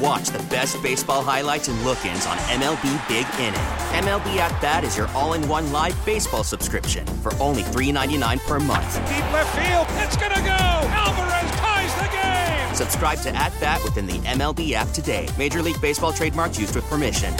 [0.00, 3.60] And watch the best baseball highlights and look-ins on MLB Big Inning.
[4.04, 8.94] MLB At Bat is your all-in-one live baseball subscription for only $3.99 per month.
[9.08, 10.88] Deep left field, it's gonna go.
[10.90, 12.74] Alvarez ties the game.
[12.74, 15.28] Subscribe to At Bat within the MLB app today.
[15.38, 17.34] Major League Baseball trademarks used with permission.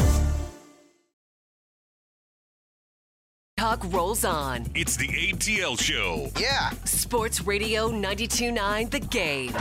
[3.56, 4.66] Talk rolls on.
[4.74, 6.30] It's the ATL Show.
[6.38, 6.70] Yeah.
[6.84, 9.52] Sports Radio 92.9 The Game.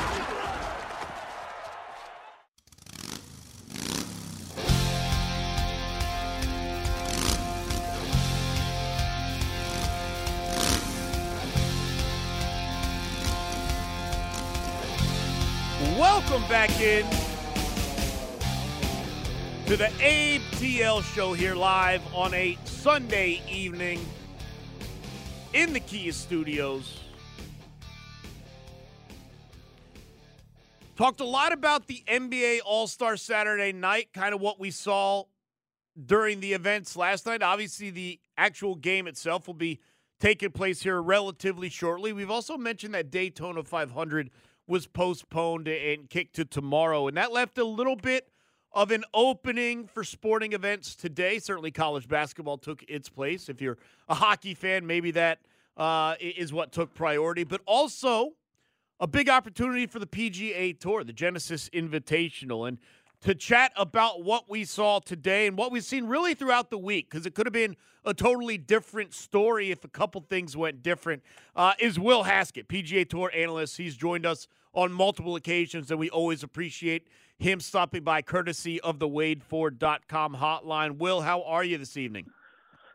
[16.00, 17.06] Welcome back in
[19.66, 24.06] to the ATL show here live on a Sunday evening
[25.52, 27.02] in the Kia Studios.
[30.96, 35.26] Talked a lot about the NBA All Star Saturday night, kind of what we saw
[36.06, 37.44] during the events last night.
[37.44, 39.82] Obviously, the actual game itself will be
[40.22, 42.14] taking place here relatively shortly.
[42.14, 44.30] We've also mentioned that Daytona 500
[44.70, 48.30] was postponed and kicked to tomorrow, and that left a little bit
[48.72, 51.40] of an opening for sporting events today.
[51.40, 53.50] Certainly, college basketball took its place.
[53.50, 55.40] If you're a hockey fan, maybe that
[55.76, 58.34] uh, is what took priority, but also
[59.00, 62.78] a big opportunity for the PGA Tour, the Genesis Invitational, and
[63.22, 67.10] to chat about what we saw today and what we've seen really throughout the week,
[67.10, 67.76] because it could have been
[68.06, 71.22] a totally different story if a couple things went different,
[71.56, 73.78] uh, is Will Haskett, PGA Tour analyst.
[73.78, 79.00] He's joined us on multiple occasions, and we always appreciate him stopping by courtesy of
[79.00, 80.98] the WadeFord.com hotline.
[80.98, 82.28] Will, how are you this evening?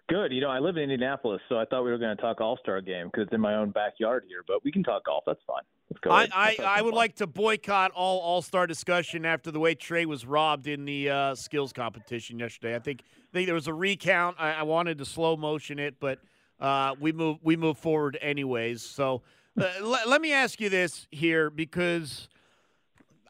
[0.08, 0.32] Good.
[0.32, 2.58] You know, I live in Indianapolis, so I thought we were going to talk All
[2.58, 4.44] Star game because it's in my own backyard here.
[4.46, 5.24] But we can talk golf.
[5.26, 5.62] That's fine.
[6.04, 10.06] I I, I would like to boycott all All Star discussion after the way Trae
[10.06, 12.74] was robbed in the uh, skills competition yesterday.
[12.74, 14.36] I think I think there was a recount.
[14.38, 16.18] I, I wanted to slow motion it, but
[16.60, 18.82] uh, we move we move forward anyways.
[18.82, 19.22] So
[19.60, 22.28] uh, let, let me ask you this here because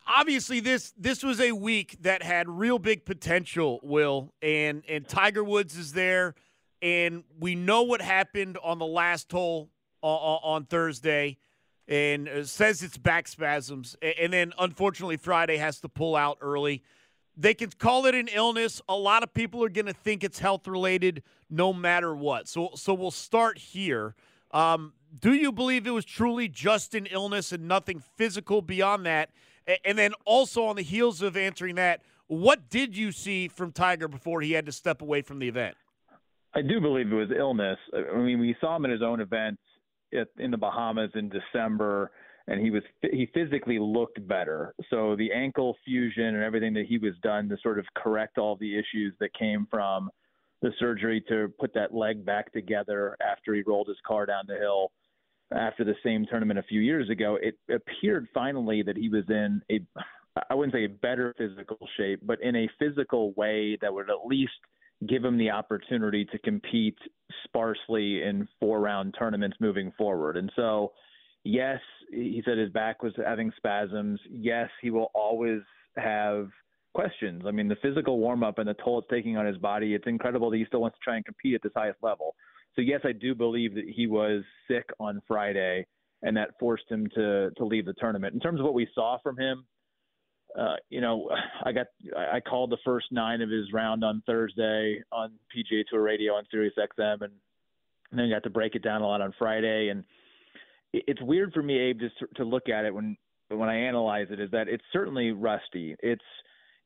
[0.06, 5.42] obviously this this was a week that had real big potential will and and tiger
[5.42, 6.34] woods is there
[6.82, 9.71] and we know what happened on the last hole
[10.03, 11.36] on, on thursday
[11.87, 16.83] and says it's back spasms and then unfortunately friday has to pull out early.
[17.37, 18.81] They can call it an illness.
[18.89, 22.49] A lot of people are going to think it's health related no matter what.
[22.49, 24.15] So so we'll start here.
[24.53, 29.31] Um, do you believe it was truly just an illness and nothing physical beyond that?
[29.84, 34.09] And then also on the heels of answering that, what did you see from Tiger
[34.09, 35.77] before he had to step away from the event?
[36.55, 37.78] I do believe it was illness.
[37.93, 39.21] I mean, we saw him in his own
[40.14, 42.10] event in the Bahamas in December,
[42.47, 44.75] and he was he physically looked better.
[44.91, 48.56] So the ankle fusion and everything that he was done to sort of correct all
[48.56, 50.10] the issues that came from
[50.62, 54.56] the surgery to put that leg back together after he rolled his car down the
[54.56, 54.91] hill
[55.53, 59.62] after the same tournament a few years ago, it appeared finally that he was in
[59.70, 59.80] a,
[60.50, 64.26] I wouldn't say a better physical shape, but in a physical way that would at
[64.26, 64.53] least
[65.09, 66.99] give him the opportunity to compete
[67.44, 70.37] sparsely in four round tournaments moving forward.
[70.37, 70.93] And so,
[71.44, 74.21] yes, he said his back was having spasms.
[74.31, 75.60] Yes, he will always
[75.97, 76.49] have
[76.94, 77.43] questions.
[77.47, 80.06] I mean, the physical warm up and the toll it's taking on his body, it's
[80.06, 82.34] incredible that he still wants to try and compete at this highest level.
[82.74, 85.86] So yes, I do believe that he was sick on Friday,
[86.22, 88.34] and that forced him to to leave the tournament.
[88.34, 89.65] In terms of what we saw from him,
[90.59, 91.28] uh, you know,
[91.65, 91.86] I got
[92.16, 96.45] I called the first nine of his round on Thursday on PGA Tour Radio on
[96.51, 97.33] Sirius XM, and,
[98.10, 99.89] and then got to break it down a lot on Friday.
[99.89, 100.04] And
[100.92, 103.16] it's weird for me, Abe, just to, to look at it when
[103.48, 105.97] when I analyze it, is that it's certainly rusty.
[106.01, 106.22] It's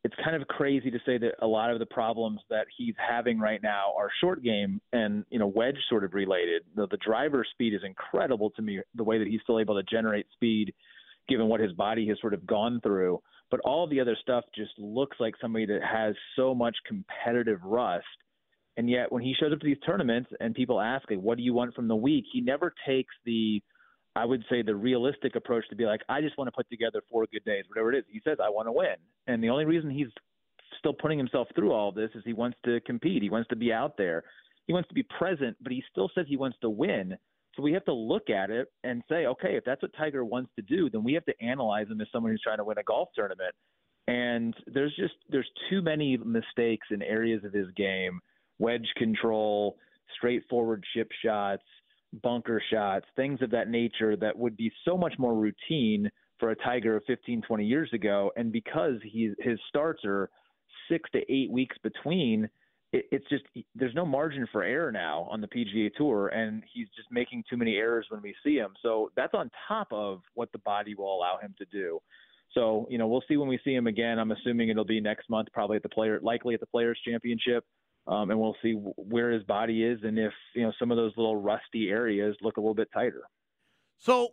[0.05, 3.39] it's kind of crazy to say that a lot of the problems that he's having
[3.39, 6.63] right now are short game and you know wedge sort of related.
[6.75, 8.81] The, the driver speed is incredible to me.
[8.95, 10.73] The way that he's still able to generate speed,
[11.29, 13.21] given what his body has sort of gone through.
[13.51, 18.07] But all the other stuff just looks like somebody that has so much competitive rust
[18.79, 21.43] And yet, when he shows up to these tournaments and people ask, like, what do
[21.43, 22.25] you want from the week?
[22.33, 23.61] He never takes the,
[24.15, 27.03] I would say, the realistic approach to be like, I just want to put together
[27.11, 28.05] four good days, whatever it is.
[28.09, 28.95] He says, I want to win.
[29.27, 30.07] And the only reason he's
[30.79, 33.21] still putting himself through all this is he wants to compete.
[33.21, 34.23] He wants to be out there.
[34.69, 37.19] He wants to be present, but he still says he wants to win.
[37.59, 40.53] So we have to look at it and say, okay, if that's what Tiger wants
[40.55, 42.85] to do, then we have to analyze him as someone who's trying to win a
[42.85, 43.53] golf tournament.
[44.07, 48.21] And there's just there's too many mistakes in areas of his game,
[48.61, 49.77] wedge control,
[50.17, 51.65] straightforward chip shots,
[52.23, 56.09] bunker shots, things of that nature that would be so much more routine
[56.39, 58.31] for a Tiger of 15, 20 years ago.
[58.37, 60.31] And because he his starts are
[60.89, 62.49] six to eight weeks between,
[62.93, 63.45] it, it's just
[63.75, 67.57] there's no margin for error now on the PGA Tour, and he's just making too
[67.57, 68.71] many errors when we see him.
[68.83, 72.01] So that's on top of what the body will allow him to do.
[72.55, 74.19] So you know we'll see when we see him again.
[74.19, 77.65] I'm assuming it'll be next month, probably at the player, likely at the Players Championship,
[78.07, 81.13] um, and we'll see where his body is and if you know some of those
[81.17, 83.23] little rusty areas look a little bit tighter.
[83.99, 84.29] So,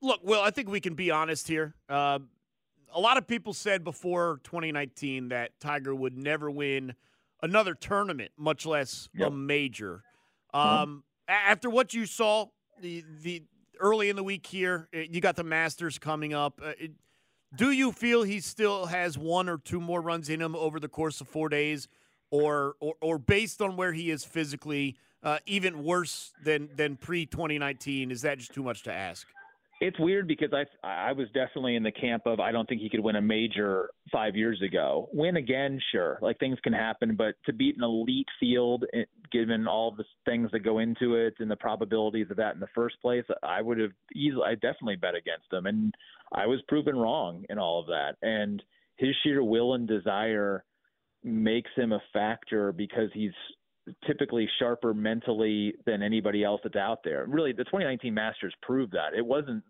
[0.00, 1.74] look, Will, I think we can be honest here.
[1.88, 2.20] Uh,
[2.94, 6.94] a lot of people said before 2019 that Tiger would never win
[7.42, 9.28] another tournament, much less yep.
[9.28, 10.02] a major.
[10.54, 10.82] Uh-huh.
[10.82, 11.50] Um, mm-hmm.
[11.50, 12.46] After what you saw
[12.80, 13.42] the the
[13.80, 16.60] early in the week here, eh, you got the Masters coming up.
[16.62, 16.92] Uh, it,
[17.54, 20.88] do you feel he still has one or two more runs in him over the
[20.88, 21.88] course of four days,
[22.30, 27.26] or or, or based on where he is physically, uh, even worse than than pre
[27.26, 28.10] 2019?
[28.10, 29.26] Is that just too much to ask?
[29.82, 32.88] It's weird because I I was definitely in the camp of I don't think he
[32.88, 35.08] could win a major five years ago.
[35.12, 39.02] Win again, sure, like things can happen, but to beat an elite field, eh,
[39.32, 42.68] given all the things that go into it and the probabilities of that in the
[42.76, 45.92] first place, I would have easily, I definitely bet against him, and
[46.32, 48.14] I was proven wrong in all of that.
[48.22, 48.62] And
[48.96, 50.64] his sheer will and desire
[51.24, 53.32] makes him a factor because he's
[54.06, 57.26] typically sharper mentally than anybody else that's out there.
[57.26, 59.14] Really, the 2019 Masters proved that.
[59.16, 59.64] It wasn't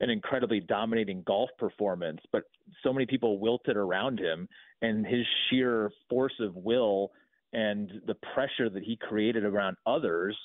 [0.00, 2.44] an incredibly dominating golf performance, but
[2.82, 4.48] so many people wilted around him,
[4.82, 7.10] and his sheer force of will
[7.52, 10.36] and the pressure that he created around others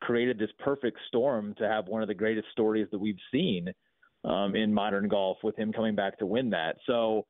[0.00, 3.68] created this perfect storm to have one of the greatest stories that we've seen
[4.24, 6.76] um, in modern golf with him coming back to win that.
[6.86, 7.26] So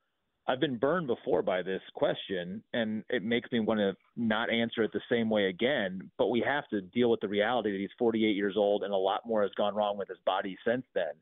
[0.47, 4.83] I've been burned before by this question, and it makes me want to not answer
[4.83, 6.11] it the same way again.
[6.19, 8.97] But we have to deal with the reality that he's 48 years old, and a
[8.97, 11.13] lot more has gone wrong with his body since then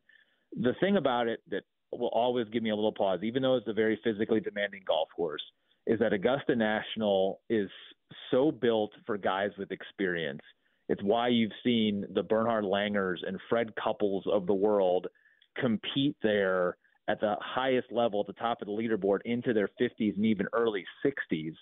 [0.59, 3.67] the thing about it that will always give me a little pause, even though it's
[3.67, 5.43] a very physically demanding golf course,
[5.87, 7.69] is that Augusta National is
[8.29, 10.41] so built for guys with experience.
[10.89, 15.07] It's why you've seen the Bernhard Langers and Fred Couples of the world
[15.57, 16.77] compete there
[17.07, 20.47] at the highest level at the top of the leaderboard into their 50s and even
[20.53, 21.53] early 60s.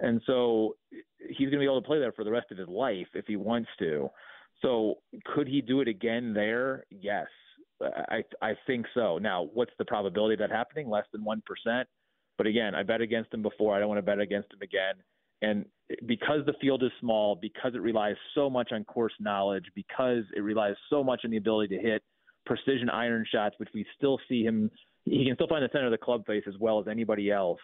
[0.00, 0.76] And so
[1.18, 3.26] he's going to be able to play there for the rest of his life if
[3.26, 4.08] he wants to.
[4.62, 4.96] So
[5.34, 6.84] could he do it again there?
[6.90, 7.26] Yes.
[7.82, 9.18] I I think so.
[9.18, 10.88] Now, what's the probability of that happening?
[10.88, 11.88] Less than one percent.
[12.36, 13.74] But again, I bet against him before.
[13.74, 14.94] I don't want to bet against him again.
[15.42, 15.66] And
[16.06, 20.40] because the field is small, because it relies so much on course knowledge, because it
[20.40, 22.02] relies so much on the ability to hit
[22.46, 24.70] precision iron shots, which we still see him,
[25.04, 27.60] he can still find the center of the club face as well as anybody else.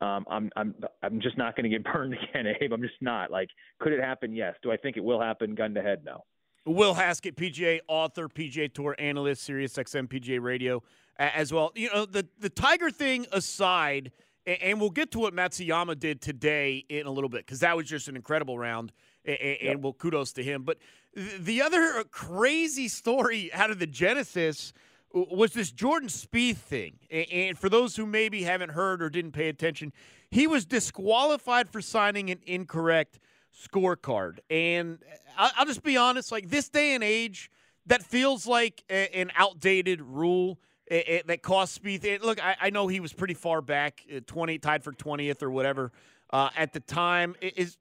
[0.00, 2.72] Um, I'm I'm I'm just not going to get burned again, Abe.
[2.72, 3.30] I'm just not.
[3.30, 3.48] Like,
[3.80, 4.34] could it happen?
[4.34, 4.54] Yes.
[4.62, 5.54] Do I think it will happen?
[5.54, 6.24] Gun to head, no.
[6.66, 10.82] Will Haskett, PGA author, PGA Tour analyst, Sirius XM PGA Radio
[11.16, 11.72] as well.
[11.74, 14.10] You know, the, the Tiger thing aside,
[14.46, 17.88] and we'll get to what Matsuyama did today in a little bit because that was
[17.88, 18.92] just an incredible round,
[19.24, 19.78] and, yep.
[19.78, 20.64] well, kudos to him.
[20.64, 20.78] But
[21.14, 24.72] the other crazy story out of the Genesis
[25.12, 26.98] was this Jordan Spieth thing.
[27.10, 29.92] And for those who maybe haven't heard or didn't pay attention,
[30.30, 33.20] he was disqualified for signing an incorrect–
[33.56, 34.38] scorecard.
[34.50, 34.98] And
[35.36, 37.50] I'll just be honest, like this day and age,
[37.86, 40.58] that feels like an outdated rule
[40.88, 42.22] that cost Spieth.
[42.22, 45.92] Look, I know he was pretty far back, uh, 20 tied for 20th or whatever
[46.30, 47.34] uh, at the time.
[47.40, 47.76] Is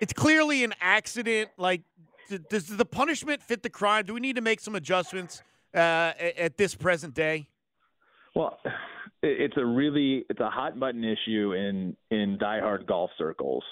[0.00, 1.50] it's clearly an accident.
[1.58, 1.82] Like,
[2.48, 4.06] does the punishment fit the crime?
[4.06, 5.42] Do we need to make some adjustments
[5.74, 7.48] uh, at this present day?
[8.34, 8.58] Well,
[9.22, 13.64] it's a really it's a hot button issue in in diehard golf circles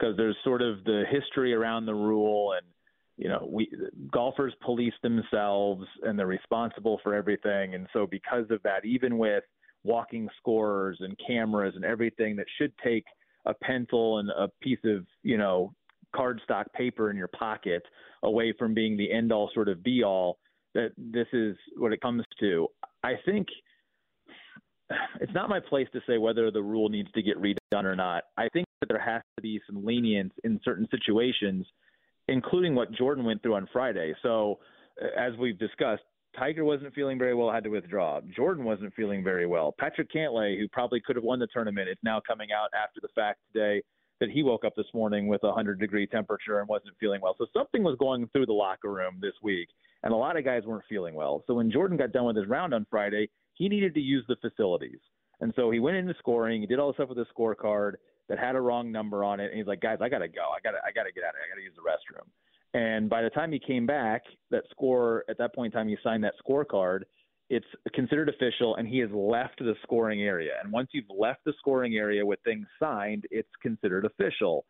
[0.00, 2.66] because there's sort of the history around the rule and
[3.16, 3.70] you know we
[4.12, 9.44] golfers police themselves and they're responsible for everything and so because of that even with
[9.84, 13.04] walking scorers and cameras and everything that should take
[13.46, 15.72] a pencil and a piece of you know
[16.14, 17.82] cardstock paper in your pocket
[18.22, 20.38] away from being the end all sort of be all
[20.74, 22.66] that this is what it comes to
[23.02, 23.46] i think
[25.20, 28.24] it's not my place to say whether the rule needs to get redone or not.
[28.36, 31.66] I think that there has to be some lenience in certain situations,
[32.28, 34.14] including what Jordan went through on Friday.
[34.22, 34.58] So,
[35.02, 36.02] uh, as we've discussed,
[36.38, 38.20] Tiger wasn't feeling very well, had to withdraw.
[38.34, 39.74] Jordan wasn't feeling very well.
[39.78, 43.08] Patrick Cantlay, who probably could have won the tournament, is now coming out after the
[43.14, 43.82] fact today
[44.20, 47.34] that he woke up this morning with a 100 degree temperature and wasn't feeling well.
[47.38, 49.68] So something was going through the locker room this week,
[50.02, 51.42] and a lot of guys weren't feeling well.
[51.46, 54.36] So when Jordan got done with his round on Friday, he needed to use the
[54.36, 54.98] facilities.
[55.40, 57.94] And so he went into scoring, he did all the stuff with his scorecard
[58.30, 60.42] that had a wrong number on it, and he's like, "Guys, I got to go.
[60.56, 61.46] I got to I got to get out of here.
[61.46, 62.26] I got to use the restroom."
[62.72, 64.22] And by the time he came back,
[64.52, 67.00] that score at that point in time, he signed that scorecard.
[67.50, 70.52] It's considered official, and he has left the scoring area.
[70.62, 74.64] And once you've left the scoring area with things signed, it's considered official.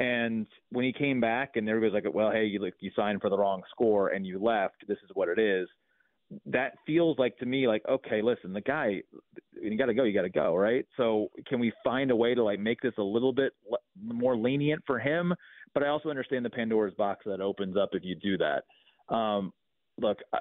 [0.00, 3.30] And when he came back, and everybody's like, "Well, hey, you like you signed for
[3.30, 4.84] the wrong score and you left.
[4.88, 5.68] This is what it is."
[6.46, 9.02] That feels like to me like, okay, listen, the guy,
[9.52, 10.84] you got to go, you got to go, right?
[10.96, 13.52] So can we find a way to like make this a little bit
[14.02, 15.32] more lenient for him?
[15.72, 19.14] But I also understand the Pandora's box that opens up if you do that.
[19.14, 19.52] Um,
[20.00, 20.38] look, I,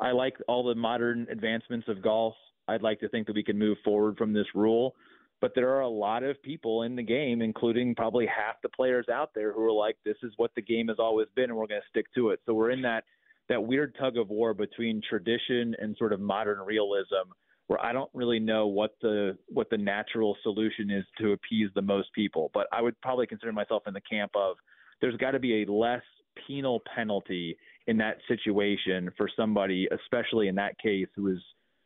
[0.00, 2.34] I like all the modern advancements of golf.
[2.68, 4.94] I'd like to think that we can move forward from this rule.
[5.40, 9.06] But there are a lot of people in the game, including probably half the players
[9.08, 11.68] out there, who are like, "This is what the game has always been, and we're
[11.68, 13.04] going to stick to it." So we're in that
[13.48, 17.30] that weird tug of war between tradition and sort of modern realism,
[17.66, 21.82] where I don't really know what the what the natural solution is to appease the
[21.82, 22.50] most people.
[22.54, 24.56] But I would probably consider myself in the camp of
[25.00, 26.02] there's got to be a less
[26.46, 31.38] penal penalty in that situation for somebody, especially in that case, who is,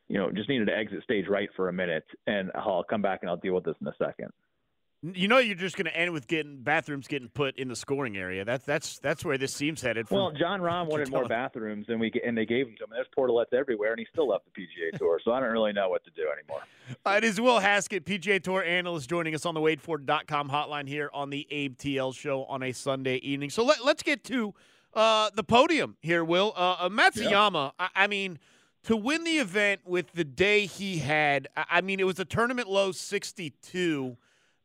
[0.09, 2.05] you know, just needed to exit stage right for a minute.
[2.27, 4.31] And I'll come back and I'll deal with this in a second.
[5.05, 8.17] You know, you're just going to end with getting bathrooms getting put in the scoring
[8.17, 8.45] area.
[8.45, 10.07] That's that's that's where this seems headed.
[10.07, 10.15] For.
[10.15, 12.91] Well, Jon Rahm wanted more bathrooms, and we and they gave them to him.
[12.93, 15.21] There's portalettes everywhere, and he still left the PGA Tour.
[15.25, 16.63] So I don't really know what to do anymore.
[17.05, 21.11] Uh, it is Will Haskett, PGA Tour analyst, joining us on the WadeFord.com hotline here
[21.13, 23.51] on the Abe TL Show on a Sunday evening.
[23.51, 24.55] So let, us get to
[24.95, 26.53] uh, the podium here, Will.
[26.55, 28.39] Uh, uh Matsuyama, I, I mean
[28.85, 32.69] to win the event with the day he had, I mean, it was a tournament
[32.69, 34.17] low 62.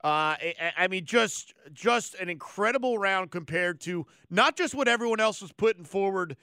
[0.04, 0.36] Uh,
[0.78, 5.52] I mean, just just an incredible round compared to not just what everyone else was
[5.52, 6.38] putting forward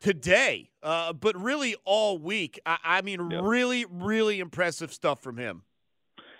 [0.00, 2.60] today, uh, but really all week.
[2.66, 3.40] I, I mean, yep.
[3.44, 5.62] really, really impressive stuff from him.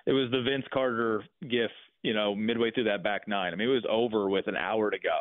[0.07, 1.71] It was the Vince Carter gif,
[2.03, 3.53] you know, midway through that back nine.
[3.53, 5.21] I mean, it was over with an hour to go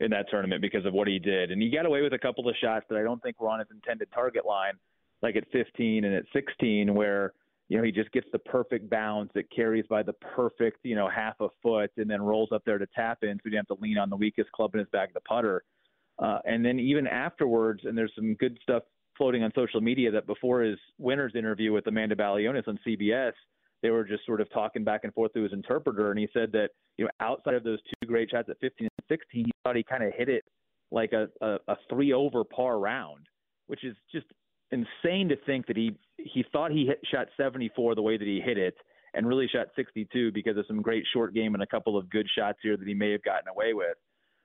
[0.00, 2.48] in that tournament because of what he did, and he got away with a couple
[2.48, 4.74] of shots that I don't think were on his intended target line,
[5.22, 7.34] like at 15 and at 16, where
[7.70, 9.30] you know, he just gets the perfect bounce.
[9.36, 12.78] It carries by the perfect, you know, half a foot and then rolls up there
[12.78, 14.88] to tap in so he didn't have to lean on the weakest club in his
[14.88, 15.62] bag, the putter.
[16.18, 18.82] Uh, and then even afterwards, and there's some good stuff
[19.16, 23.32] floating on social media that before his winner's interview with Amanda Balionis on CBS,
[23.82, 26.10] they were just sort of talking back and forth through his interpreter.
[26.10, 29.06] And he said that, you know, outside of those two great shots at 15 and
[29.08, 30.42] 16, he thought he kind of hit it
[30.90, 33.26] like a, a, a three over par round,
[33.68, 34.26] which is just
[34.72, 38.40] insane to think that he he thought he hit, shot 74 the way that he
[38.40, 38.74] hit it,
[39.14, 42.26] and really shot 62 because of some great short game and a couple of good
[42.36, 43.96] shots here that he may have gotten away with.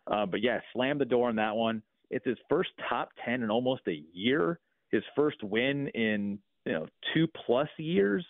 [0.07, 1.81] Uh, but yeah, slammed the door on that one.
[2.09, 4.59] It's his first top 10 in almost a year.
[4.91, 8.25] His first win in you know two plus years.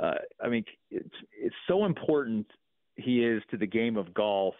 [0.00, 2.46] Uh, I mean, it's it's so important
[2.96, 4.54] he is to the game of golf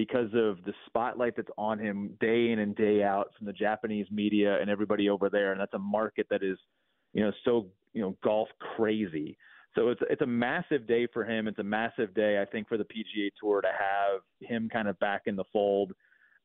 [0.00, 4.06] because of the spotlight that's on him day in and day out from the Japanese
[4.10, 5.52] media and everybody over there.
[5.52, 6.56] And that's a market that is,
[7.12, 9.36] you know, so, you know, golf crazy.
[9.74, 11.46] So it's it's a massive day for him.
[11.48, 14.98] It's a massive day, I think, for the PGA Tour to have him kind of
[15.00, 15.92] back in the fold.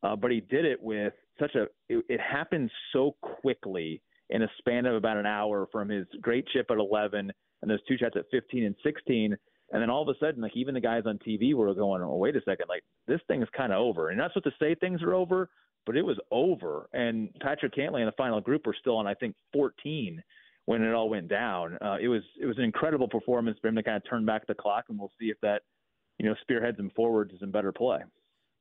[0.04, 1.64] Uh, but he did it with such a.
[1.88, 6.46] It, it happened so quickly in a span of about an hour from his great
[6.50, 7.32] chip at 11
[7.62, 9.38] and those two shots at 15 and 16
[9.72, 12.16] and then all of a sudden, like even the guys on TV were going, "Oh,
[12.18, 12.66] wait a second!
[12.70, 15.50] Like this thing is kind of over." And not supposed to say things are over,
[15.86, 16.88] but it was over.
[16.94, 20.22] And Patrick Cantlay and the final group were still on, I think, 14
[20.66, 21.78] when it all went down.
[21.82, 24.46] Uh, it was it was an incredible performance for him to kind of turn back
[24.48, 25.62] the clock, and we'll see if that
[26.20, 28.00] you know spearheads him forward to some better play.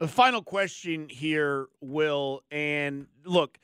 [0.00, 3.58] The final question here, Will, and look,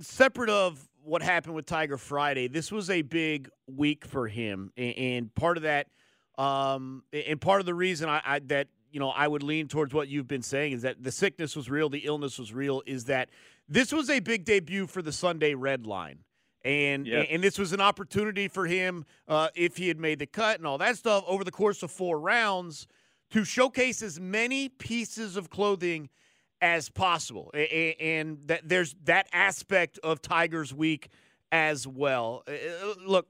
[0.00, 5.34] separate of what happened with Tiger Friday, this was a big week for him, and
[5.34, 5.86] part of that
[6.38, 9.94] um, and part of the reason I, I that you know I would lean towards
[9.94, 12.82] what you've been saying is that the sickness was real, the illness was real.
[12.86, 13.28] Is that
[13.68, 16.18] this was a big debut for the Sunday Red Line.
[16.62, 17.28] And, yep.
[17.30, 20.66] and this was an opportunity for him uh, if he had made the cut and
[20.66, 22.86] all that stuff over the course of four rounds
[23.30, 26.10] to showcase as many pieces of clothing
[26.60, 27.50] as possible.
[27.54, 31.08] And that there's that aspect of Tiger's week
[31.50, 32.42] as well.
[32.46, 33.28] Uh, uh, look,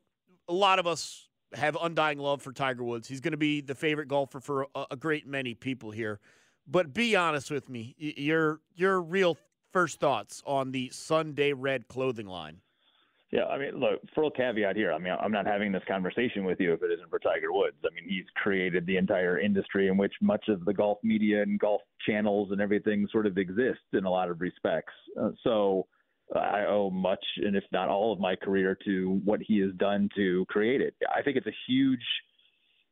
[0.49, 3.09] a lot of us have undying love for Tiger Woods.
[3.09, 6.21] He's going to be the favorite golfer for a, a, great many people here.
[6.66, 9.37] But be honest with me, your your real
[9.73, 12.61] first thoughts on the Sunday Red clothing line.
[13.33, 14.92] Yeah, I mean, look, full caveat here.
[14.92, 17.76] I mean, I'm not having this conversation with you if it isn't for Tiger Woods.
[17.85, 21.59] I mean, he's created the entire industry in which much of the golf media and
[21.59, 24.92] golf channels and everything sort of exists in a lot of respects.
[25.21, 25.87] Uh, so
[26.37, 30.09] I owe much, and if not all of my career to what he has done
[30.17, 30.95] to create it.
[31.15, 32.05] I think it's a huge,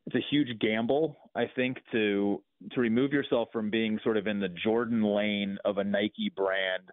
[0.06, 1.16] it's a huge gamble.
[1.34, 2.42] I think to
[2.72, 6.90] to remove yourself from being sort of in the Jordan lane of a Nike brand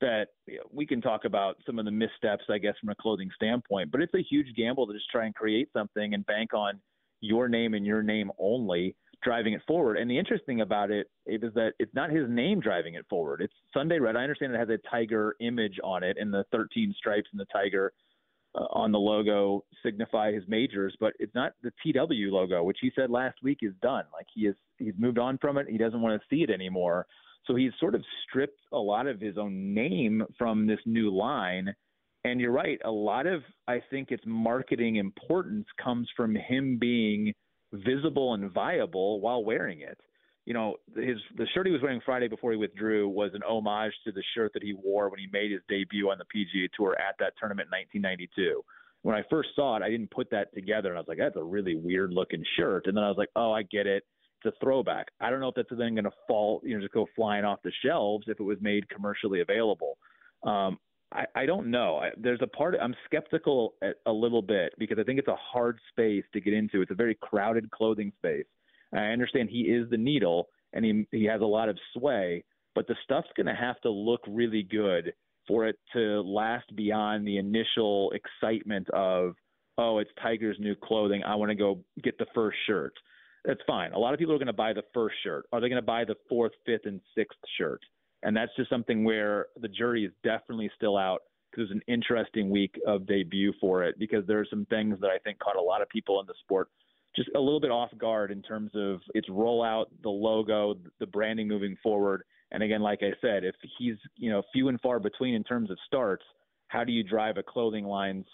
[0.00, 0.28] that
[0.70, 4.00] we can talk about some of the missteps, I guess, from a clothing standpoint, but
[4.00, 6.80] it's a huge gamble to just try and create something and bank on
[7.20, 9.96] your name and your name only driving it forward.
[9.96, 13.40] And the interesting about it is that it's not his name driving it forward.
[13.40, 14.16] It's Sunday Red.
[14.16, 17.46] I understand it has a tiger image on it and the 13 stripes and the
[17.52, 17.92] tiger
[18.54, 22.90] uh, on the logo signify his majors, but it's not the TW logo, which he
[22.94, 24.04] said last week is done.
[24.12, 25.68] Like he is, he's moved on from it.
[25.68, 27.06] He doesn't want to see it anymore.
[27.46, 31.74] So he's sort of stripped a lot of his own name from this new line.
[32.24, 37.32] And you're right, a lot of I think its marketing importance comes from him being
[37.72, 39.98] visible and viable while wearing it.
[40.44, 43.92] You know, his the shirt he was wearing Friday before he withdrew was an homage
[44.04, 46.96] to the shirt that he wore when he made his debut on the PGA Tour
[46.98, 48.62] at that tournament in 1992.
[49.02, 51.36] When I first saw it, I didn't put that together, and I was like, "That's
[51.36, 54.04] a really weird looking shirt." And then I was like, "Oh, I get it
[54.44, 55.08] it's a throwback.
[55.20, 57.58] I don't know if that's then going to fall, you know, just go flying off
[57.62, 59.98] the shelves if it was made commercially available.
[60.44, 60.78] Um,
[61.12, 61.96] I, I don't know.
[61.96, 65.36] I, there's a part I'm skeptical a, a little bit because I think it's a
[65.36, 66.82] hard space to get into.
[66.82, 68.46] It's a very crowded clothing space.
[68.92, 72.86] I understand he is the needle and he he has a lot of sway, but
[72.86, 75.12] the stuff's going to have to look really good
[75.46, 79.34] for it to last beyond the initial excitement of
[79.76, 81.22] oh, it's Tiger's new clothing.
[81.22, 82.92] I want to go get the first shirt
[83.44, 83.92] that's fine.
[83.92, 85.46] A lot of people are going to buy the first shirt.
[85.52, 87.80] Are they going to buy the fourth, fifth, and sixth shirt?
[88.22, 92.50] And that's just something where the jury is definitely still out because it's an interesting
[92.50, 95.62] week of debut for it because there are some things that I think caught a
[95.62, 96.68] lot of people in the sport
[97.16, 101.48] just a little bit off guard in terms of its rollout, the logo, the branding
[101.48, 102.22] moving forward.
[102.52, 105.70] And again, like I said, if he's you know few and far between in terms
[105.70, 106.24] of starts,
[106.68, 108.26] how do you drive a clothing line's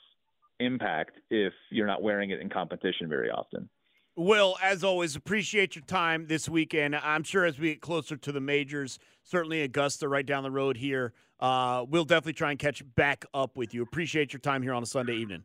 [0.60, 3.68] impact if you're not wearing it in competition very often?
[4.16, 6.94] Will, as always, appreciate your time this weekend.
[6.94, 10.76] I'm sure as we get closer to the majors, certainly Augusta right down the road
[10.76, 13.82] here, uh, we'll definitely try and catch back up with you.
[13.82, 15.42] Appreciate your time here on a Sunday evening.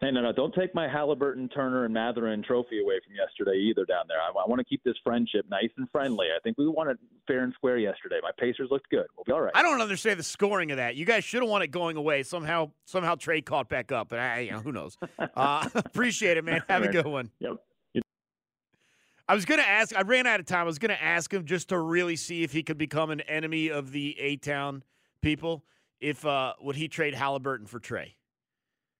[0.00, 3.84] Hey, no, no, don't take my Halliburton, Turner, and Mathurin trophy away from yesterday either
[3.84, 4.16] down there.
[4.18, 6.26] I, I want to keep this friendship nice and friendly.
[6.36, 8.16] I think we won it fair and square yesterday.
[8.20, 9.06] My Pacers looked good.
[9.16, 9.52] We'll be all right.
[9.54, 10.96] I don't understand the scoring of that.
[10.96, 12.24] You guys should have won it going away.
[12.24, 14.98] Somehow, somehow Trae caught back up, but I, you know, who knows?
[15.36, 16.62] Uh, appreciate it, man.
[16.68, 17.30] Have a good one.
[17.38, 17.58] Yep.
[19.32, 20.60] I was going to ask, I ran out of time.
[20.60, 23.22] I was going to ask him just to really see if he could become an
[23.22, 24.82] enemy of the A Town
[25.22, 25.64] people.
[26.02, 28.12] If, uh, would he trade Halliburton for Trae?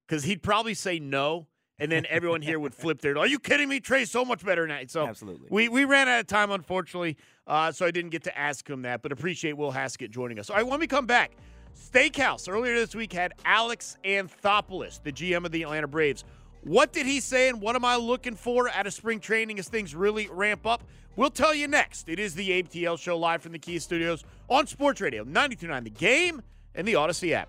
[0.09, 1.49] Because he'd probably say no.
[1.79, 3.79] And then everyone here would flip their, are you kidding me?
[3.79, 4.81] Trae's so much better now.
[4.87, 5.49] So Absolutely.
[5.51, 7.19] We, we ran out of time, unfortunately.
[7.47, 10.49] Uh, so I didn't get to ask him that, but appreciate Will Haskett joining us.
[10.49, 11.33] All right, when we come back,
[11.79, 16.25] Steakhouse earlier this week had Alex Anthopoulos, the GM of the Atlanta Braves.
[16.65, 19.69] What did he say, and what am I looking for out of spring training as
[19.69, 20.85] things really ramp up?
[21.17, 22.09] We'll tell you next.
[22.09, 25.91] It is the ABTL show live from the Kia Studios on Sports Radio 929 The
[25.91, 26.43] Game
[26.75, 27.49] and the Audacy app.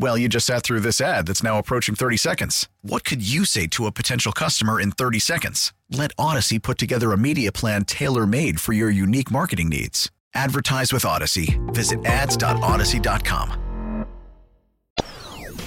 [0.00, 2.68] Well, you just sat through this ad that's now approaching 30 seconds.
[2.82, 5.72] What could you say to a potential customer in 30 seconds?
[5.90, 10.08] Let Audacy put together a media plan tailor made for your unique marketing needs.
[10.34, 11.58] Advertise with Audacy.
[11.74, 13.64] Visit ads.audacy.com.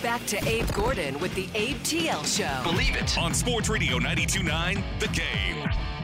[0.01, 2.63] Back to Abe Gordon with the Abe TL Show.
[2.63, 6.00] Believe it on Sports Radio 929 The Game.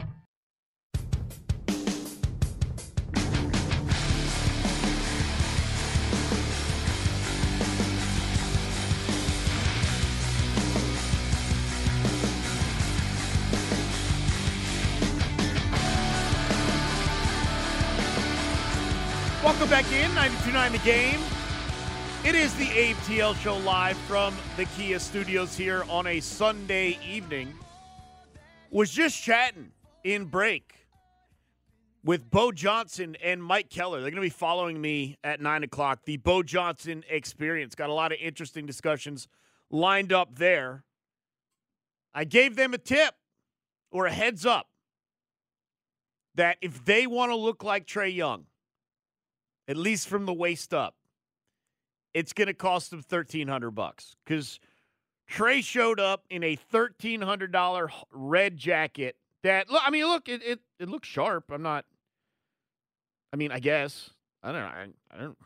[19.78, 21.20] Back in 92.9 The Game.
[22.24, 26.98] It is the Abe TL Show live from the Kia Studios here on a Sunday
[27.08, 27.54] evening.
[28.72, 29.70] Was just chatting
[30.02, 30.74] in break
[32.02, 34.00] with Beau Johnson and Mike Keller.
[34.00, 36.00] They're going to be following me at 9 o'clock.
[36.06, 37.76] The Beau Johnson experience.
[37.76, 39.28] Got a lot of interesting discussions
[39.70, 40.82] lined up there.
[42.12, 43.14] I gave them a tip
[43.92, 44.66] or a heads up
[46.34, 48.47] that if they want to look like Trae Young,
[49.68, 50.96] at least from the waist up,
[52.14, 54.58] it's going to cost them thirteen hundred bucks because
[55.30, 59.16] Trae showed up in a thirteen hundred dollar red jacket.
[59.44, 61.50] That look, I mean, look, it, it it looks sharp.
[61.52, 61.84] I'm not.
[63.32, 64.10] I mean, I guess
[64.42, 64.66] I don't know.
[64.66, 65.38] I, I don't.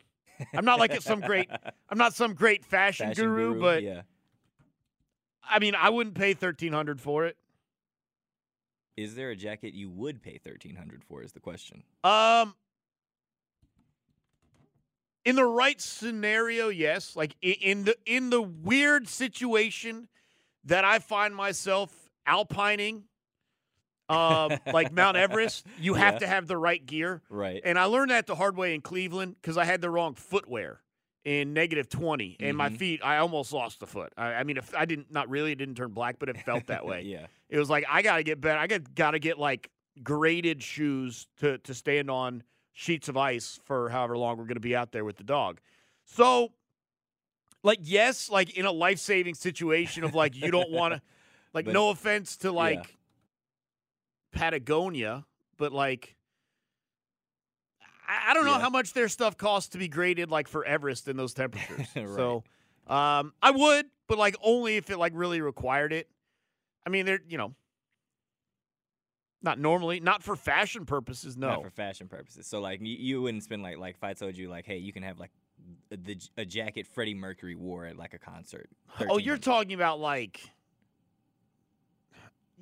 [0.54, 1.50] I'm not like some great.
[1.88, 4.02] I'm not some great fashion, Fashion guru, guru, but yeah.
[5.44, 7.36] I mean, I wouldn't pay thirteen hundred for it.
[8.96, 11.22] Is there a jacket you would pay thirteen hundred for?
[11.22, 11.82] Is the question.
[12.04, 12.54] Um,
[15.24, 17.14] in the right scenario, yes.
[17.16, 20.08] Like in the in the weird situation
[20.64, 21.92] that I find myself
[22.26, 23.04] alpining,
[24.08, 26.18] um, like Mount Everest, you have Yeah.
[26.20, 27.22] to have the right gear.
[27.28, 27.60] Right.
[27.64, 30.80] And I learned that the hard way in Cleveland because I had the wrong footwear
[31.24, 32.78] in negative 20 and my Mhm.
[32.78, 35.54] feet i almost lost a foot i, I mean if i didn't not really it
[35.54, 37.28] didn't turn black but it felt that way yeah.
[37.48, 38.58] it was like I got to get better.
[38.58, 39.70] I got got to get like
[40.02, 44.60] graded shoes to to stand on sheets of ice for however long we're going to
[44.60, 45.60] be out there with the dog.
[46.04, 46.52] So,
[47.62, 51.02] like, yes, like in a life saving situation of like you don't want to,
[51.54, 52.96] like, But- no offense to like
[54.32, 55.24] Patagonia,
[55.58, 56.16] but like.
[58.08, 58.60] I I don't know Yeah.
[58.60, 61.86] how much their stuff costs to be graded like for Everest in those temperatures.
[61.96, 62.08] Right.
[62.08, 62.44] So,
[62.88, 66.08] um, I would, but like only if it like really required it.
[66.86, 67.54] I mean, they're you know,
[69.42, 71.36] not normally, not for fashion purposes.
[71.36, 72.46] No, Not for fashion purposes.
[72.46, 74.92] So like you, you wouldn't spend like like if I told you like, hey, you
[74.92, 75.30] can have like
[75.90, 78.68] a, the, a jacket Freddie Mercury wore at like a concert.
[79.00, 79.42] oh, you're 1300.
[79.42, 80.40] talking about like.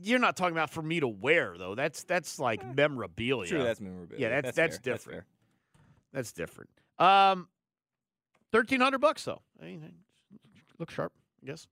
[0.02, 1.74] You're not talking about for me to wear though.
[1.74, 3.50] That's that's like memorabilia.
[3.50, 4.18] True, that's memorabilia.
[4.18, 5.18] Yeah, that's That's that's, that's different.
[5.18, 5.26] fair.
[6.14, 6.70] That's different.
[6.98, 7.48] Um,
[8.50, 9.42] thirteen hundred bucks though.
[9.60, 9.92] I mean,
[10.78, 11.12] look sharp.
[11.42, 11.66] I guess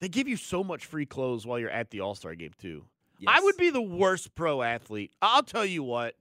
[0.00, 2.84] they give you so much free clothes while you're at the All Star game too.
[3.26, 5.12] I would be the worst pro athlete.
[5.20, 6.14] I'll tell you what.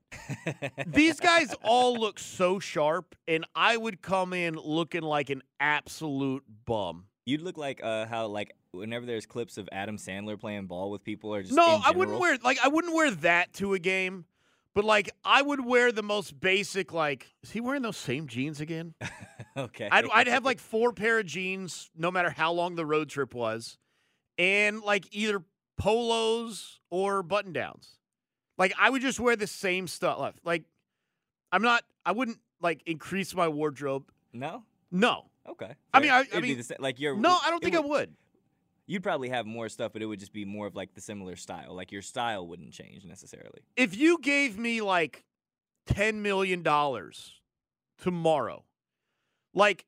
[0.88, 6.44] These guys all look so sharp, and I would come in looking like an absolute
[6.66, 7.06] bum.
[7.26, 11.04] You'd look like uh how like whenever there's clips of Adam Sandler playing ball with
[11.04, 14.26] people or just No, I wouldn't wear like I wouldn't wear that to a game,
[14.74, 16.94] but like I would wear the most basic.
[16.94, 18.94] Like, is he wearing those same jeans again?
[19.58, 19.90] okay.
[19.92, 23.34] I'd, I'd have like four pair of jeans, no matter how long the road trip
[23.34, 23.78] was,
[24.38, 25.44] and like either
[25.78, 27.98] polos or button downs.
[28.58, 30.20] Like I would just wear the same stuff.
[30.20, 30.64] Like, Like
[31.52, 31.84] I'm not.
[32.06, 34.12] I wouldn't like increase my wardrobe.
[34.34, 34.64] no.
[34.90, 35.26] No.
[35.48, 35.74] Okay.
[35.94, 36.12] I mean.
[36.12, 38.14] I- I mean, like you're No, I don't think I would.
[38.86, 41.36] You'd probably have more stuff, but it would just be more of like the similar
[41.36, 41.76] style.
[41.76, 43.60] Like your style wouldn't change necessarily.
[43.76, 45.26] If you gave me like
[45.86, 47.34] ten million dollars
[47.98, 48.64] tomorrow,
[49.54, 49.86] like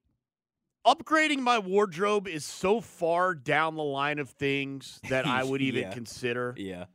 [0.86, 5.84] upgrading my wardrobe is so far down the line of things that I would even
[5.84, 5.94] Yeah.
[5.94, 6.56] consider.
[6.58, 6.86] Yeah.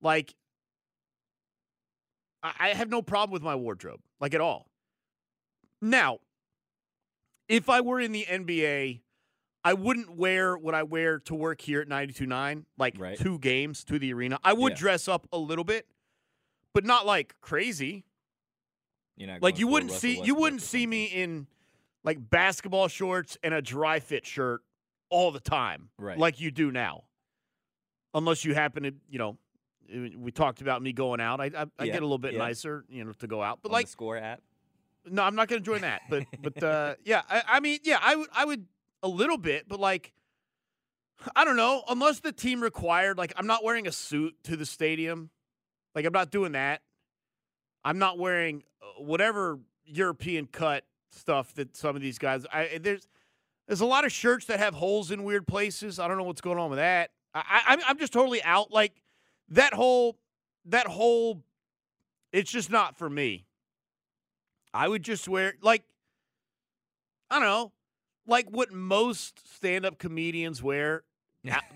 [0.00, 0.34] Like,
[2.42, 4.68] I, have no problem with my wardrobe, like at all.
[5.80, 6.18] Now,
[7.48, 9.00] if I were in the NBA,
[9.64, 13.16] I wouldn't wear what I wear to work here at 92.9, like Right.
[13.16, 14.40] two games to the arena.
[14.42, 14.78] I would Yeah.
[14.78, 15.86] dress up a little bit,
[16.72, 18.04] but not like crazy.
[19.16, 21.46] You're not Like you wouldn't see you wouldn't see me in
[22.04, 24.62] like basketball shorts and a dry fit shirt
[25.10, 26.18] all the time, Right.
[26.18, 27.04] like you do now.
[28.14, 29.38] Unless you happen to, you know,
[30.18, 31.40] we talked about me going out.
[31.40, 32.38] I I, I Yeah, get a little bit yeah.
[32.40, 33.60] nicer, you know, to go out.
[33.62, 34.40] But On like, score app.
[35.06, 36.02] no, I'm not going to join that.
[36.10, 38.66] But but uh, yeah, I, I mean, yeah, I would I would
[39.02, 40.12] a little bit, but like,
[41.36, 41.82] I don't know.
[41.88, 45.30] Unless the team required, like, I'm not wearing a suit to the stadium.
[45.94, 46.82] Like, I'm not doing that.
[47.84, 52.46] I'm not wearing uh, whatever European cut stuff that some of these guys.
[52.52, 53.06] I there's
[53.66, 55.98] there's a lot of shirts that have holes in weird places.
[55.98, 57.10] I don't know what's going on with that.
[57.34, 58.70] I, I'm- I'm just totally out.
[58.72, 59.00] Like
[59.50, 60.16] that whole
[60.66, 61.42] that whole.
[62.32, 63.46] It's just not for me.
[64.74, 65.82] I would just wear like
[67.30, 67.72] I don't know,
[68.26, 71.02] like what most stand-up comedians wear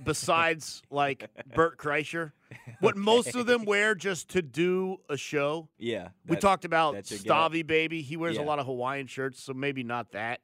[0.05, 2.33] besides like Bert Kreischer.
[2.81, 5.69] What most of them wear just to do a show.
[5.79, 6.09] Yeah.
[6.29, 6.95] we talked about.
[6.97, 8.03] Stavi baby.
[8.03, 10.41] He wears a lot of Hawaiian shirts, so maybe not that.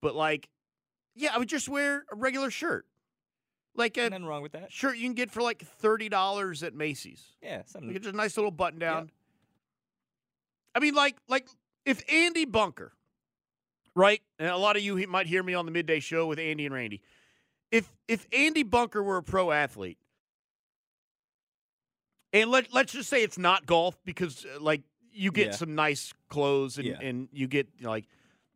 [0.00, 0.48] But like
[1.14, 2.86] yeah, I would just wear a regular shirt.
[3.74, 4.72] Like a Nothing wrong with that.
[4.72, 7.22] shirt you can get for like $30 at Macy's.
[7.42, 7.62] Yeah.
[7.66, 7.92] Something.
[7.92, 8.92] Like just a nice little button Yeah.
[8.94, 9.10] down.
[10.74, 11.48] I mean, like, like
[11.84, 12.92] if Andy Bunker,
[13.94, 14.22] right?
[14.38, 16.74] And a lot of you might hear me on the midday show with Andy and
[16.74, 17.02] Randy.
[17.70, 19.98] If if Andy Bunker were a pro athlete,
[22.32, 25.52] and let let's just say it's not golf because uh, like you get Yeah.
[25.52, 26.98] some nice clothes and, Yeah.
[27.00, 28.04] and you get you know, like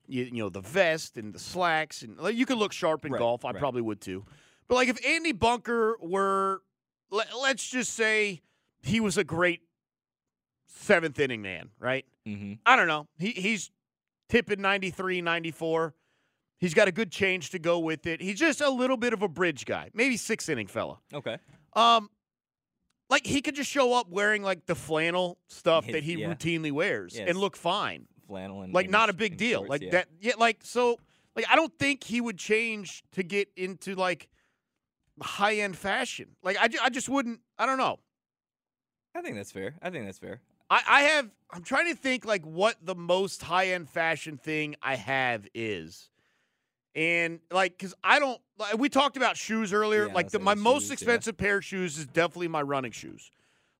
[0.07, 3.13] you, you know the vest and the slacks and like, you could look sharp in
[3.13, 3.45] Right, golf.
[3.45, 3.59] I right.
[3.59, 4.25] probably would too.
[4.69, 6.63] But like if Andy Bunker were
[7.11, 8.43] let, let's just say
[8.83, 9.63] he was a great
[10.67, 12.05] seventh inning man, right?
[12.27, 12.55] Mm-hmm.
[12.67, 13.07] I don't know.
[13.19, 13.71] He he's
[14.29, 15.95] tipping 93, 94.
[16.61, 18.21] He's got a good change to go with it.
[18.21, 20.99] He's just a little bit of a bridge guy, maybe six inning fella.
[21.13, 21.39] Okay.
[21.75, 22.11] Um,
[23.09, 26.33] like he could just show up wearing like the flannel stuff His- that he yeah.
[26.35, 27.29] routinely wears Yes.
[27.29, 28.07] and look fine.
[28.27, 29.61] Flannel and Like and not a big deal.
[29.61, 29.91] shorts, like yeah.
[29.91, 30.09] that.
[30.21, 30.33] Yeah.
[30.39, 30.99] Like so.
[31.35, 34.29] Like I don't think he would change to get into like
[35.23, 36.37] high end fashion.
[36.43, 37.41] Like I, I just wouldn't.
[37.59, 37.99] I don't know.
[39.15, 39.75] I think that's fair.
[39.83, 40.41] I think that's fair.
[40.69, 41.31] I, I have.
[41.53, 46.11] I'm trying to think like what the most high end fashion thing I have is,
[46.95, 48.41] and like because I don't.
[48.59, 50.07] Like, we talked about shoes earlier.
[50.09, 50.95] Yeah, like the, my most shoes, yeah.
[50.95, 53.31] expensive pair of shoes is definitely my running shoes.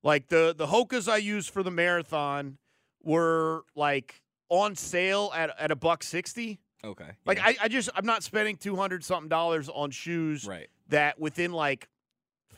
[0.03, 2.57] Like the the Hokas I use for the marathon
[3.03, 6.59] were like on sale at at a buck sixty.
[6.83, 7.09] Okay.
[7.25, 7.39] Like.
[7.39, 10.67] I, I just I'm not spending two hundred something dollars on shoes Right.
[10.89, 11.87] that within like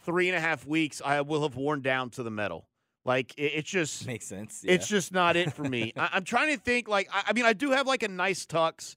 [0.05, 2.65] three and a half weeks I will have worn down to the metal.
[3.03, 4.63] Like it, it's just Makes sense.
[4.65, 5.91] it's just not it for me.
[5.97, 8.45] I, I'm trying to think like I, I mean I do have like a nice
[8.45, 8.95] tux,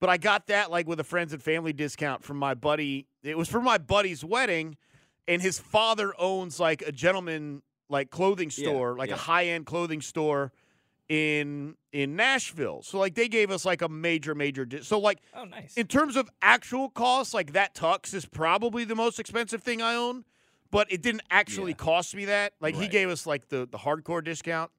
[0.00, 3.06] but I got that like with a friends and family discount from my buddy.
[3.22, 4.76] It was for my buddy's wedding,
[5.26, 9.14] and his father owns like a gentleman like clothing Yeah, store, like yeah.
[9.16, 10.52] a high end clothing store
[11.08, 12.82] in in Nashville.
[12.82, 15.74] So like they gave us like a major major di- so like Oh, nice.
[15.76, 19.94] in terms of actual costs, like that tux is probably the most expensive thing I
[19.94, 20.24] own,
[20.70, 21.76] but it didn't actually Yeah.
[21.78, 22.52] cost me that.
[22.60, 24.70] Like he gave us like the the hardcore discount.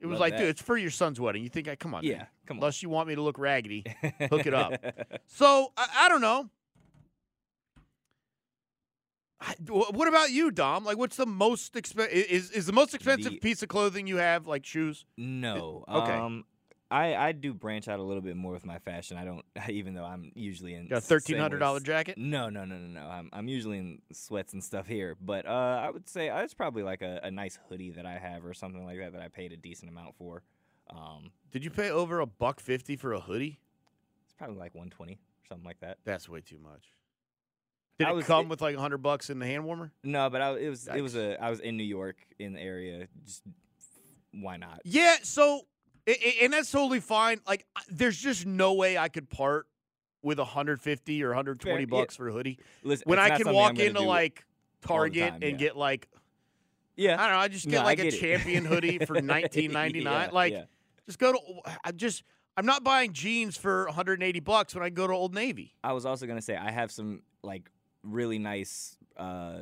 [0.00, 0.38] It was Love like, that.
[0.38, 1.42] dude, it's for your son's wedding.
[1.42, 2.02] You think I come on?
[2.04, 2.26] Yeah, man.
[2.46, 2.62] come on.
[2.62, 3.84] Unless you want me to look raggedy,
[4.30, 4.72] hook it up.
[5.26, 6.48] so I, I don't know.
[9.40, 10.84] I- What about you, Dom?
[10.84, 12.12] Like, what's the most expensive?
[12.14, 15.04] Is is the most expensive The- piece of clothing you have like shoes?
[15.16, 15.84] No.
[15.88, 16.12] Okay.
[16.12, 16.44] Um,
[16.90, 19.16] I I do branch out a little bit more with my fashion.
[19.16, 22.18] I don't, even though I'm usually in Got a thirteen hundred dollar jacket?
[22.18, 23.06] No, no, no, no, no.
[23.08, 26.54] I'm I'm usually in sweats and stuff here, but uh, I would say uh, it's
[26.54, 29.28] probably like a, a nice hoodie that I have or something like that that I
[29.28, 30.42] paid a decent amount for.
[30.90, 33.60] Um, Did you pay over a buck fifty for a hoodie?
[34.24, 35.98] it's probably like 120 or something like that.
[36.04, 36.92] That's way too much.
[37.98, 39.92] Did I it was- come it- with like hundred bucks in the hand warmer?
[40.02, 42.60] No, but I, it was it was a I was in New York in the
[42.60, 43.06] area.
[43.24, 43.42] Just
[44.32, 44.80] why not?
[44.84, 45.16] Yeah.
[45.22, 45.62] So,
[46.08, 47.40] i- i- and that's totally fine.
[47.46, 49.66] Like, there's just no way I could part
[50.22, 51.86] with 150 or 120 Fair, yeah.
[52.02, 54.44] bucks for a hoodie Listen, when I can walk into like
[54.82, 55.56] Target time, and yeah.
[55.56, 56.08] get like
[56.96, 57.14] yeah.
[57.14, 57.38] I don't know.
[57.42, 58.18] I just get No, like a it.
[58.20, 60.02] champion hoodie for 19.99.
[60.04, 60.64] Yeah, like, yeah.
[61.06, 61.38] just go to.
[61.84, 62.22] I just.
[62.56, 65.72] I'm not buying jeans for 180 bucks when I go to Old Navy.
[65.82, 67.70] I was also gonna say I have some like
[68.02, 69.60] really nice uh,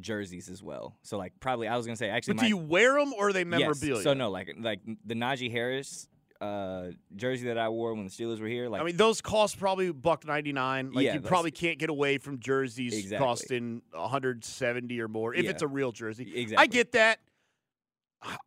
[0.00, 0.96] jerseys as well.
[1.02, 3.28] So like probably I was gonna say actually But my, do you wear them or
[3.28, 3.46] are they Yes.
[3.46, 4.02] memorabilia?
[4.02, 6.08] So no, like like the Najee Harris
[6.40, 8.68] uh, jersey that I wore when the Steelers were here.
[8.68, 10.92] Like I mean, those cost probably buck ninety nine.
[10.92, 13.24] Like Yeah, you probably can't get away from jerseys Exactly.
[13.26, 15.50] costing one hundred seventy or more if Yeah.
[15.50, 16.24] it's a real jersey.
[16.34, 16.56] Exactly.
[16.56, 17.20] I get that.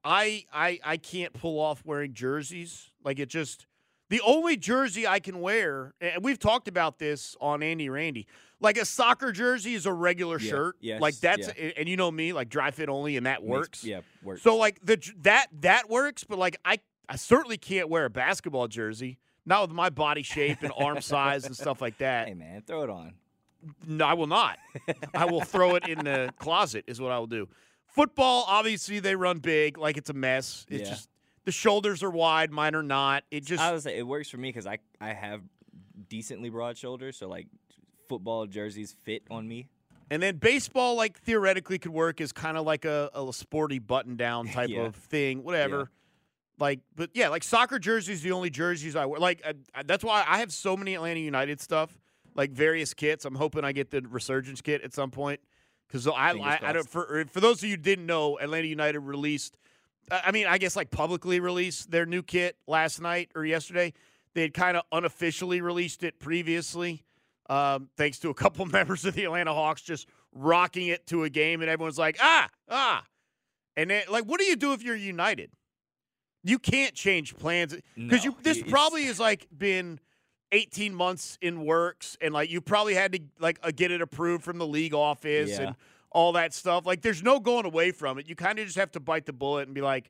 [0.04, 2.90] I I I can't pull off wearing jerseys.
[3.04, 3.66] Like it just
[4.10, 8.26] the only jersey I can wear, and we've talked about this on Andy Randy.
[8.60, 10.76] Like a soccer jersey is a regular Yeah, shirt.
[10.80, 11.72] yes, like that's yeah.
[11.78, 13.84] and you know me, like dry fit only, and that makes- works.
[13.84, 14.42] Yeah, works.
[14.42, 18.68] So like the that that works, but like I I certainly can't wear a basketball
[18.68, 19.20] jersey.
[19.46, 22.28] Not with my body shape and arm size and stuff like that.
[22.28, 23.14] hey man, throw it on.
[23.86, 24.58] No, I will not.
[25.14, 26.84] I will throw it in the closet.
[26.88, 27.48] Is what I will do.
[27.88, 30.66] Football, obviously, they run big, like it's a mess.
[30.70, 30.96] It's Yeah.
[30.96, 31.10] just
[31.46, 33.24] the shoulders are wide, mine are not.
[33.32, 35.42] It just I would say it works for me because I I have
[36.10, 37.48] decently broad shoulders, so like
[38.08, 39.68] football jerseys fit on me.
[40.10, 44.16] and then baseball, like theoretically, could work as kind of like a, a sporty button
[44.16, 44.86] down type Yeah.
[44.88, 45.90] of thing, whatever.
[46.60, 49.20] Like, but yeah, like soccer jerseys, the only jerseys I wear.
[49.20, 51.96] Like, I, I- that's why I have so many Atlanta United stuff,
[52.36, 53.26] like various kits.
[53.26, 55.40] I'm hoping I get the Resurgence kit at some point
[55.88, 56.90] because I, I, I don't.
[56.90, 59.58] For er, for those of you who didn't know, Atlanta United released.
[60.10, 63.94] I mean, I guess like publicly released their new kit last night or yesterday.
[64.34, 67.04] They had kind of unofficially released it previously,
[67.50, 71.30] um, thanks to a couple members of the Atlanta Hawks just rocking it to a
[71.30, 73.04] game, and everyone's like, ah, ah.
[73.76, 75.52] And then, like, what do you do if you're United?
[76.44, 78.36] You can't change plans because you.
[78.42, 80.00] This probably has like been
[80.52, 84.44] 18 months in works, and like you probably had to like uh, get it approved
[84.44, 85.62] from the league office Yeah.
[85.68, 85.76] and
[86.12, 86.86] all that stuff.
[86.86, 88.30] Like, there's no going away from it.
[88.30, 90.10] You kind of just have to bite the bullet and be like,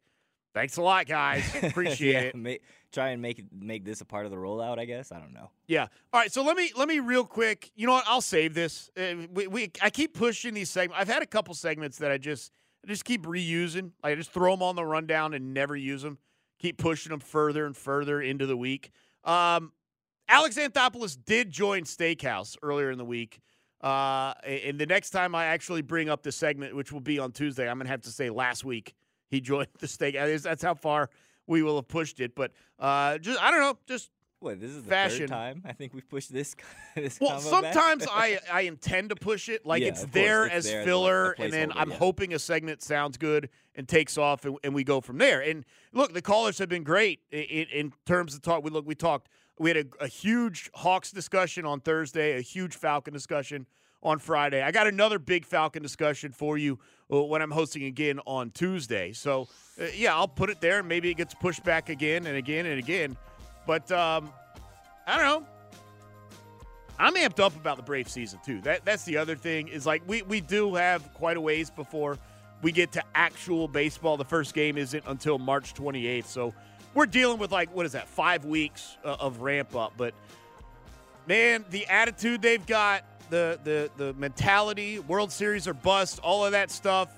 [0.58, 1.44] Thanks a lot, guys.
[1.62, 2.62] Appreciate yeah, it.
[2.94, 4.80] Try and make make this a part of the rollout.
[4.80, 5.52] I guess I don't know.
[5.68, 5.88] Yeah.
[6.14, 6.32] All right.
[6.32, 7.72] So let me let me real quick.
[7.76, 8.06] You know what?
[8.08, 8.90] I'll save this.
[8.98, 11.02] Uh, we, we I keep pushing these segments.
[11.02, 13.92] I've had a couple segments that I just I just keep reusing.
[14.04, 16.18] I just throw them on the rundown and never use them.
[16.60, 18.92] Keep pushing them further and further into the week.
[19.24, 19.74] Um,
[20.30, 23.42] Alex Anthopoulos did join Steakhouse earlier in the week.
[23.82, 27.32] Uh, and the next time I actually bring up the segment, which will be on
[27.32, 28.96] Tuesday, I'm gonna have to say last week
[29.30, 30.42] he joined the Steakhouse.
[30.42, 31.10] That's how far
[31.48, 32.36] we will have pushed it.
[32.36, 35.22] But uh, just I don't know, just Wait, this is the fashion.
[35.22, 36.56] third time I think we've pushed this.
[36.96, 37.74] this well, combo back?
[37.74, 40.84] sometimes I I intend to push it like Yeah, it's there it's as there as
[40.84, 41.98] a- filler, a and then I'm yeah.
[41.98, 45.42] hoping a segment sounds good and takes off, and, and we go from there.
[45.42, 48.64] And look, the callers have been great in, in terms of talk.
[48.64, 49.30] We look, we talked.
[49.60, 53.66] We had a, a huge Hawks discussion on Thursday, a huge Falcon discussion
[54.08, 54.62] on Friday.
[54.62, 56.80] I got another big Falcon discussion for you
[57.12, 59.12] uh, when I'm hosting again on Tuesday.
[59.12, 60.82] So uh, yeah, I'll put it there.
[60.82, 63.18] Maybe it gets pushed back again and again and again.
[63.66, 64.32] But um,
[65.06, 65.48] I don't know.
[66.98, 68.62] I'm amped up about the Brave season too.
[68.62, 72.18] That that's the other thing is like we we do have quite a ways before
[72.64, 74.18] we get to actual baseball.
[74.18, 76.54] The first game isn't until March 28th, so
[76.96, 78.08] we're dealing with like what is that?
[78.08, 79.94] Five weeks uh, of ramp up.
[79.96, 80.16] But
[81.28, 86.52] man, the attitude they've got, the the the mentality, World Series or bust, all of
[86.52, 87.10] that stuff.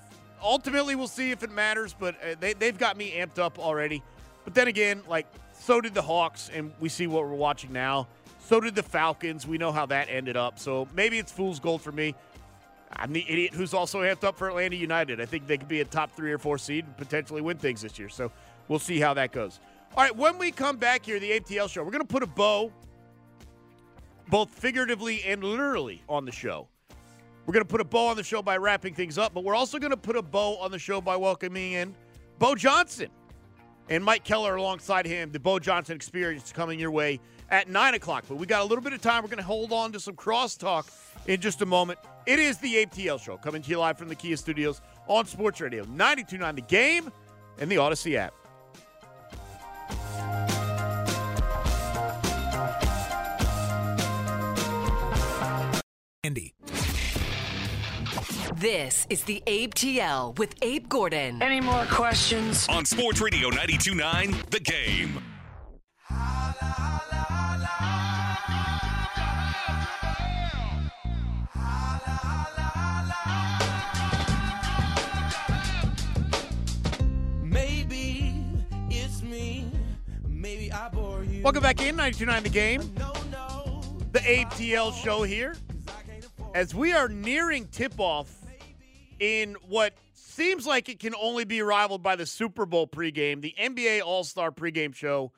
[0.42, 1.96] Ultimately, we'll see if it matters.
[1.98, 4.02] But uh, they they've got me amped up already.
[4.44, 5.28] But then again, like
[5.60, 8.08] so did the Hawks, and we see what we're watching now.
[8.40, 9.46] So did the Falcons.
[9.46, 10.58] We know how that ended up.
[10.58, 12.16] So maybe it's fool's gold for me.
[12.92, 15.22] I'm the idiot who's also amped up for Atlanta United.
[15.22, 17.82] I think they could be a top three or four seed and potentially win things
[17.82, 18.10] this year.
[18.10, 18.32] So
[18.68, 19.60] we'll see how that goes.
[19.96, 22.28] All right, when we come back here, the ATL show, we're going to put a
[22.28, 22.72] bow,
[24.30, 26.68] both figuratively and literally, on the show.
[27.46, 29.56] We're going to put a bow on the show by wrapping things up, but we're
[29.56, 31.96] also going to put a bow on the show by welcoming in
[32.38, 33.10] Beau Johnson
[33.90, 35.32] and Mike Keller alongside him.
[35.32, 38.26] The Beau Johnson experience coming your way at 9 o'clock.
[38.30, 39.24] But we got a little bit of time.
[39.24, 40.92] We're going to hold on to some crosstalk
[41.26, 41.98] in just a moment.
[42.28, 45.60] It is the ATL show coming to you live from the Kia Studios on Sports
[45.60, 47.12] Radio 929 The Game
[47.58, 48.34] and the Audacy app.
[56.26, 56.54] Andy.
[58.58, 61.42] This is the Abe TL with Abe Gordon.
[61.42, 62.68] Any more questions?
[62.68, 65.24] On Sports Radio 92.9 The Game.
[77.42, 78.44] Maybe
[78.90, 79.72] it's me.
[80.28, 81.44] Maybe I bore you.
[81.44, 82.82] Welcome back in 929 The Game.
[84.12, 85.56] The ATL show here.
[86.56, 88.28] As we are nearing tip off
[89.20, 93.54] in what seems like it can only be rivaled by the Super Bowl pregame, the
[93.60, 95.32] NBA All Star pregame show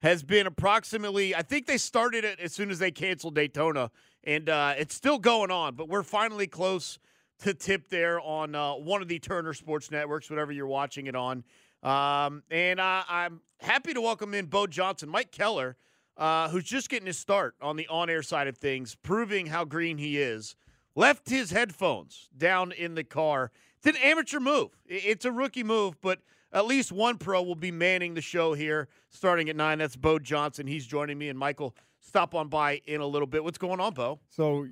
[0.00, 3.90] has been approximately, I think they started it as soon as they canceled Daytona,
[4.24, 6.98] and uh, it's still going on, but we're finally close
[7.40, 11.14] to tip there on uh, one of the Turner Sports Networks, whatever you're watching it
[11.14, 11.44] on.
[11.82, 15.76] Um, and I'm happy to welcome in Beau Johnson, Mike Keller,
[16.16, 19.64] uh, who's just getting his start on the on air side of things, proving how
[19.64, 20.56] green he is.
[20.96, 23.50] Left his headphones down in the car.
[23.78, 24.70] It's an amateur move.
[24.86, 26.20] It's a rookie move, but
[26.52, 29.78] at least one pro will be manning the show here starting at nine.
[29.78, 30.68] That's Beau Johnson.
[30.68, 33.42] He's joining me, and Michael stop on by in a little bit.
[33.42, 34.20] What's going on, Beau?
[34.28, 34.68] So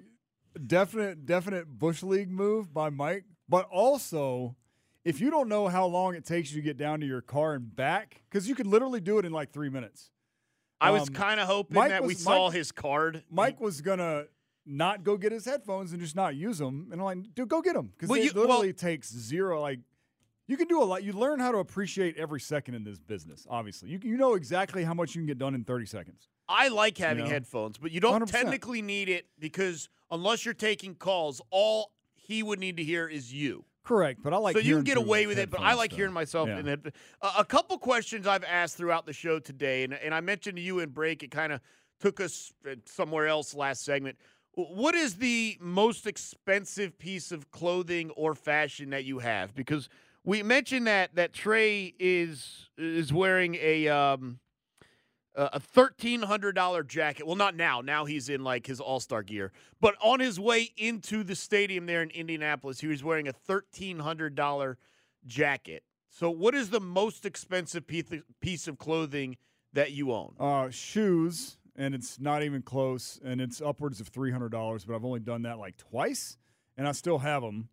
[0.64, 4.54] definite, definite Bush League move by Mike, but also
[5.04, 7.54] if you don't know how long it takes you to get down to your car
[7.54, 10.11] and back, because you could literally do it in like three minutes.
[10.82, 13.24] I was Um, kind of hoping Mike that we was- saw Mike- his card.
[13.30, 14.26] Mike was gonna
[14.66, 17.62] not go get his headphones and just not use them, and I'm like, dude, go
[17.62, 19.60] get them because Well, it you- well- literally takes zero.
[19.60, 19.80] Like,
[20.46, 21.02] you can do a lot.
[21.04, 23.46] You learn how to appreciate every second in this business.
[23.48, 26.28] Obviously, you you know exactly how much you can get done in 30 seconds.
[26.48, 27.30] I like having know?
[27.30, 28.30] headphones, but you don't 100%.
[28.42, 33.32] technically need it because unless you're taking calls, all he would need to hear is
[33.32, 33.64] you.
[33.84, 35.96] Correct, but I like so you can get away with it, but I like stuff.
[35.98, 36.58] hearing myself Yeah.
[36.60, 36.94] in it.
[37.20, 40.62] A, a couple questions I've asked throughout the show today, and, and I mentioned to
[40.62, 41.60] you in break, it kind of
[42.00, 44.18] took us uh, somewhere else last segment.
[44.54, 49.54] What is the most expensive piece of clothing or fashion that you have?
[49.54, 49.88] Because
[50.24, 54.38] we mentioned that that Trae is is wearing a um,
[55.34, 57.26] a a thirteen hundred dollar jacket.
[57.26, 57.80] Well, not now.
[57.80, 59.52] Now he's in like his All Star gear.
[59.80, 63.98] But on his way into the stadium there in Indianapolis, he was wearing a thirteen
[64.00, 64.78] hundred dollar
[65.26, 65.84] jacket.
[66.08, 68.04] So, what is the most expensive piece
[68.40, 69.36] piece of clothing
[69.72, 70.34] that you own?
[70.38, 74.84] Uh, shoes, and it's not even close, and it's upwards of three hundred dollars.
[74.84, 76.36] But I've only done that like twice,
[76.76, 77.68] and I still have them.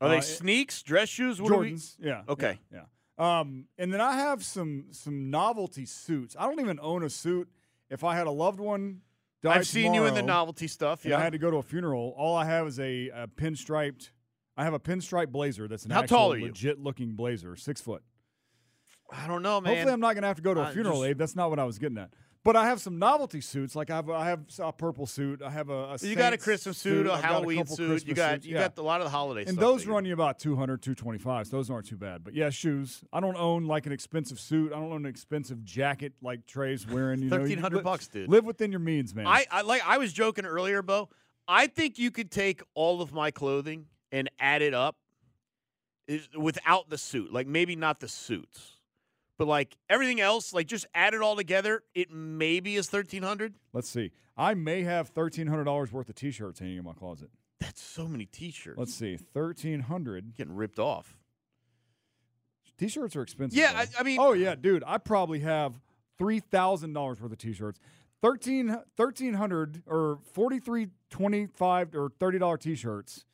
[0.00, 1.42] Are they Uh, sneaks, dress shoes?
[1.42, 2.22] What are we- Jordans, yeah.
[2.28, 2.60] Okay.
[2.72, 2.82] yeah.
[3.18, 6.36] Um, and then I have some some novelty suits.
[6.38, 7.48] I don't even own a suit.
[7.90, 9.00] If I had a loved one,
[9.44, 11.04] I've seen you in the novelty stuff.
[11.04, 14.10] and I had to go to a funeral, all I have is a, a pinstriped.
[14.56, 16.46] I have a pinstripe blazer that's an How actual tall are you?
[16.46, 18.02] legit looking blazer, six foot.
[19.10, 19.72] I don't know, man.
[19.72, 21.18] Hopefully, I'm not going to have to go to a Uh, funeral, just- Abe.
[21.18, 22.10] That's not what I was getting at.
[22.48, 23.76] But I have some novelty suits.
[23.76, 25.42] Like I have, I have a purple suit.
[25.42, 25.92] I have a.
[25.92, 28.06] a You got a Christmas suit, a I've got Halloween couple suit.
[28.06, 28.62] You got suits, you yeah.
[28.62, 31.48] got a lot of the holiday And those run you about 200, 225.
[31.48, 32.24] So those aren't too bad.
[32.24, 33.04] But yeah, shoes.
[33.12, 34.72] I don't own like an expensive suit.
[34.72, 37.20] I don't own an expensive jacket like Trae's wearing.
[37.20, 38.30] You know, 1300 bucks, dude.
[38.30, 39.26] Live within your means, man.
[39.26, 41.10] I, I like I was joking earlier, Beau.
[41.46, 44.96] I think you could take all of my clothing and add it up
[46.06, 47.30] is, without the suit.
[47.30, 48.77] Like maybe not the suits.
[49.38, 53.54] But like everything else, like just add it all together, it maybe is thirteen hundred.
[53.72, 54.10] Let's see.
[54.36, 57.30] I may have thirteen hundred dollars worth of T-shirts hanging in my closet.
[57.60, 58.78] That's so many T-shirts.
[58.78, 60.34] Let's see, thirteen hundred.
[60.36, 61.16] Getting ripped off.
[62.78, 63.58] T-shirts are expensive.
[63.58, 63.72] Yeah.
[63.74, 64.84] I- I mean- oh yeah, dude.
[64.86, 65.80] I probably have
[66.16, 67.80] three thousand dollars worth of T-shirts.
[68.20, 73.24] 13 1300 or 43 25 or 30 dollar t-shirts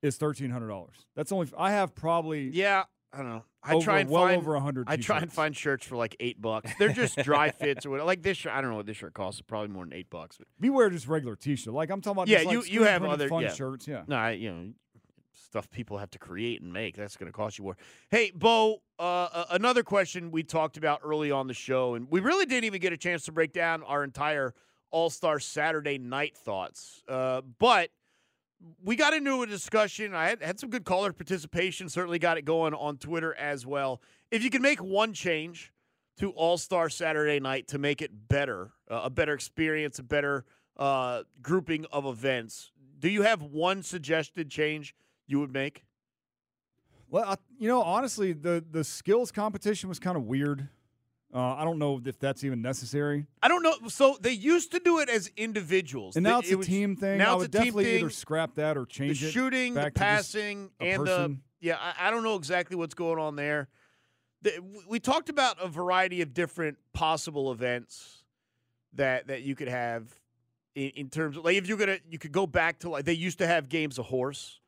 [0.00, 3.44] is $1300 that's only i have probably Yeah, I don't know.
[3.62, 6.16] I Over- try and well find over 100 I try and find shirts for like
[6.20, 6.70] eight bucks.
[6.78, 8.06] They're just dry fits or whatever.
[8.06, 9.40] Like this shirt, I don't know what this shirt costs.
[9.40, 10.36] Probably more than eight bucks.
[10.36, 13.02] But beware just regular t-shirt like i'm talking about yeah, just, like, you you have
[13.04, 13.52] other fun yeah.
[13.52, 14.72] shirts yeah No, I, you know
[15.48, 16.96] stuff people have to create and make.
[16.96, 17.76] That's going to cost you more.
[18.10, 22.20] Hey, Beau, uh, uh, another question we talked about early on the show, and we
[22.20, 24.54] really didn't even get a chance to break down our entire
[24.90, 27.02] All Star Saturday night thoughts.
[27.08, 27.90] Uh, but
[28.82, 30.14] we got into a discussion.
[30.14, 31.88] I had, had some good caller participation.
[31.88, 34.00] Certainly got it going on Twitter as well.
[34.30, 35.72] If you can make one change
[36.18, 40.44] to All Star Saturday night to make it better, uh, a better experience, a better
[40.76, 44.94] uh, grouping of events, do you have one suggested change
[45.26, 45.84] you would make?
[47.10, 50.68] well you know honestly the the skills competition was kind of weird
[51.34, 53.74] uh, i don't know if that's even necessary I don't know.
[53.88, 56.96] So they used to do it as individuals, and now it's it a was- team
[56.96, 57.98] thing Now i it's would definitely thing.
[58.00, 61.36] either scrap that or the change it shooting, the back to just passing, and the
[61.60, 61.76] yeah.
[61.80, 63.68] I, I don't know exactly what's going on there.
[64.42, 68.24] The- we- we talked about a variety of different possible events
[68.94, 70.04] that that you could have
[70.74, 73.12] in, in terms of like if you're gonna you could go back to like they
[73.12, 74.60] used to have games of horse.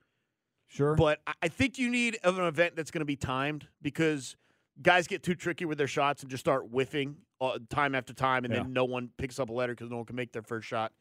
[0.68, 0.94] Sure.
[0.94, 4.36] But I- I think you need of an event that's going to be timed because
[4.82, 8.44] guys get too tricky with their shots and just start whiffing uh, time after time,
[8.44, 8.62] and Yeah.
[8.62, 10.92] then no one picks up a letter because no one can make their first shot.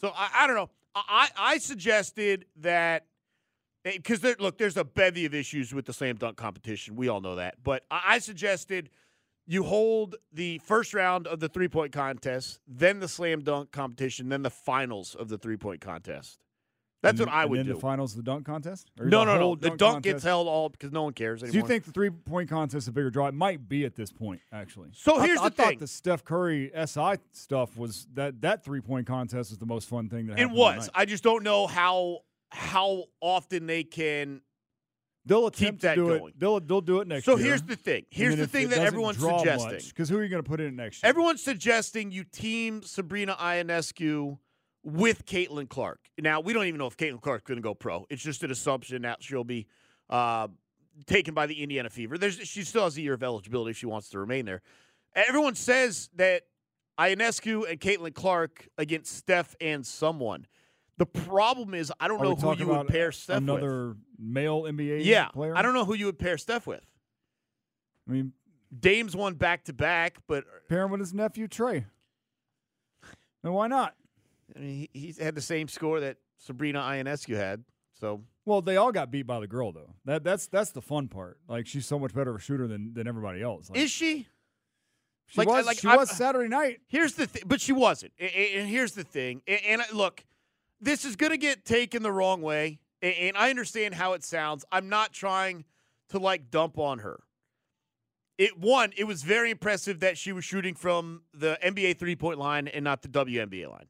[0.00, 0.70] So I, I don't know.
[0.94, 3.06] I, I suggested that
[3.84, 6.96] because there, look, there's a bevy of issues with the slam dunk competition.
[6.96, 8.90] We all know that, but I, I suggested
[9.46, 14.28] you hold the first round of the three point contest, then the slam dunk competition,
[14.30, 16.38] then the finals of the three point contest.
[17.04, 17.74] That's And what I and would then do.
[17.74, 19.54] the finals of the dunk contest Or No, no, no.
[19.54, 21.60] The dunk, gets held all because no one cares anymore.
[21.62, 23.26] you think the three point contest is a bigger draw?
[23.28, 24.88] It might be at this point, actually.
[24.94, 25.78] So I- here's I, the thought thing.
[25.78, 30.08] the Steph Curry SI stuff was that that three point contest was the most fun
[30.08, 30.88] thing that it was?
[30.94, 34.40] I just don't know how how often they can.
[35.26, 36.28] They'll keep that to do going.
[36.28, 36.38] it.
[36.40, 37.34] They'll they'll do it next year.
[37.36, 37.48] So year.
[37.48, 38.04] here's the thing.
[38.10, 39.80] Here's the thing that everyone's suggesting.
[39.88, 41.08] Because who are you going to put in next year?
[41.08, 44.38] Everyone's suggesting you team Sabrina Ionescu
[44.84, 45.98] with Caitlin Clark.
[46.18, 48.06] Now we don't even know if Caitlin Clark's going to go pro.
[48.10, 49.66] It's just an assumption that she'll be
[50.10, 50.48] uh,
[51.06, 52.18] taken by the Indiana Fever.
[52.18, 54.62] There's she still has a year of eligibility if she wants to remain there.
[55.14, 56.42] Everyone says that
[56.98, 60.46] Ionescu and Caitlin Clark against Steph and someone.
[60.96, 63.48] The problem is I don't Are know who you would pair Steph with.
[63.48, 65.56] another male NBA Yeah, player?
[65.56, 66.84] I don't know who you would pair Steph with.
[68.08, 68.32] I mean,
[68.78, 71.84] Dame's won back to back, but pair him with his nephew Trae.
[73.42, 73.94] And why not?
[74.56, 77.64] I mean, he, he's had the same score that Sabrina Ionescu had.
[77.98, 79.94] So Well, they all got beat by the girl though.
[80.04, 81.38] That that's that's the fun part.
[81.48, 83.70] Like she's so much better of a shooter than than everybody else.
[83.70, 84.26] Like, is she?
[85.26, 86.80] she like- was like, she I'm- was Saturday night.
[86.88, 88.12] Here's the thing, but she wasn't.
[88.20, 89.42] A- a- And here's the thing.
[89.46, 90.24] A- And I- look,
[90.80, 92.80] this is going to get taken the wrong way.
[93.02, 94.64] A- And I understand how it sounds.
[94.72, 95.64] I'm not trying
[96.10, 97.20] to like dump on her.
[98.36, 102.38] It one, it was very impressive that she was shooting from the NBA three point
[102.38, 103.86] line and not the WNBA line.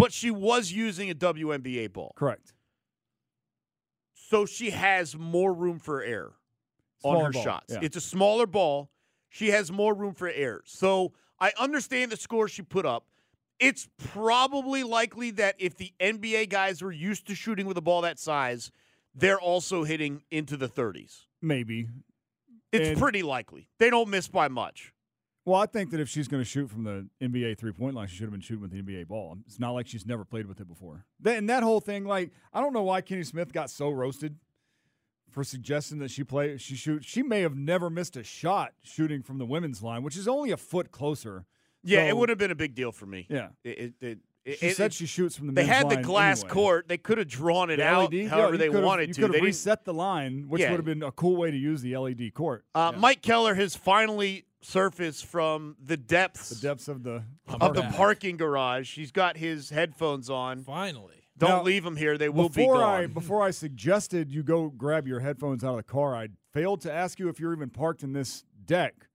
[0.00, 2.12] But she was using a WNBA ball.
[2.16, 2.54] Correct.
[4.14, 6.34] So she has more room for error
[7.02, 7.72] on her ball, shots.
[7.74, 7.80] yeah.
[7.82, 8.90] It's a smaller ball.
[9.28, 10.62] She has more room for error.
[10.66, 13.06] So I understand the score she put up.
[13.58, 18.00] It's probably likely that if the NBA guys were used to shooting with a ball
[18.02, 18.70] that size,
[19.14, 21.26] they're also hitting into the 30s.
[21.42, 21.88] Maybe.
[22.72, 23.68] It's And- pretty likely.
[23.78, 24.92] They don't miss by much.
[25.46, 28.06] Well, I think that if she's going to shoot from the NBA three point line,
[28.08, 29.38] she should have been shooting with the NBA ball.
[29.46, 31.06] It's not like she's never played with it before.
[31.24, 34.36] And that whole thing, like, I don't know why Kenny Smith got so roasted
[35.30, 37.04] for suggesting that she play she shoot.
[37.04, 40.50] She may have never missed a shot shooting from the women's line, which is only
[40.50, 41.46] a foot closer.
[41.82, 43.26] Yeah, it would have been a big deal for me.
[43.30, 43.48] Yeah.
[43.64, 46.52] It, it, it, She said she shoots from the They had the glass anyway.
[46.52, 46.88] court.
[46.88, 49.20] They could have drawn it The out LED, however you they wanted you to.
[49.22, 50.70] could They have didn't- reset the line, which Yeah.
[50.72, 52.66] would have been a cool way to use the LED court.
[52.74, 57.24] Uh, Mike Keller has finally surfaced from the depths, the depths of the
[57.60, 58.94] of the parking garage.
[58.94, 60.62] He's got his headphones on.
[60.62, 63.00] Finally, don't Now, leave them here; they will be before gone.
[63.02, 66.80] I before I suggested you go grab your headphones out of the car, I failed
[66.82, 68.94] to ask you if you're even parked in this deck.
[69.00, 69.06] So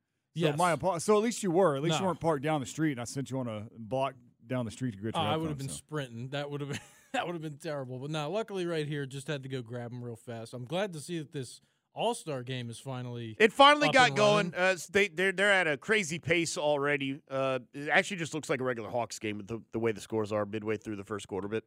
[0.42, 0.58] Yes.
[0.58, 1.76] my so at least you were.
[1.78, 2.92] At least you weren't parked down the street.
[2.94, 4.16] And I sent you on a block
[4.46, 5.76] down the street to get Oh, your I would have been so.
[5.76, 6.30] sprinting.
[6.30, 6.80] That would have been
[7.14, 8.00] that would have been terrible.
[8.00, 10.54] But now, luckily, right here, just had to go grab them real fast.
[10.54, 11.62] I'm glad to see that this
[11.96, 13.38] All Star game is finally.
[13.40, 14.54] It finally got going.
[14.56, 17.22] Uh, they they're they're at a crazy pace already.
[17.32, 20.02] Uh, it actually just looks like a regular Hawks game with the, the way the
[20.02, 21.48] scores are midway through the first quarter.
[21.48, 21.64] But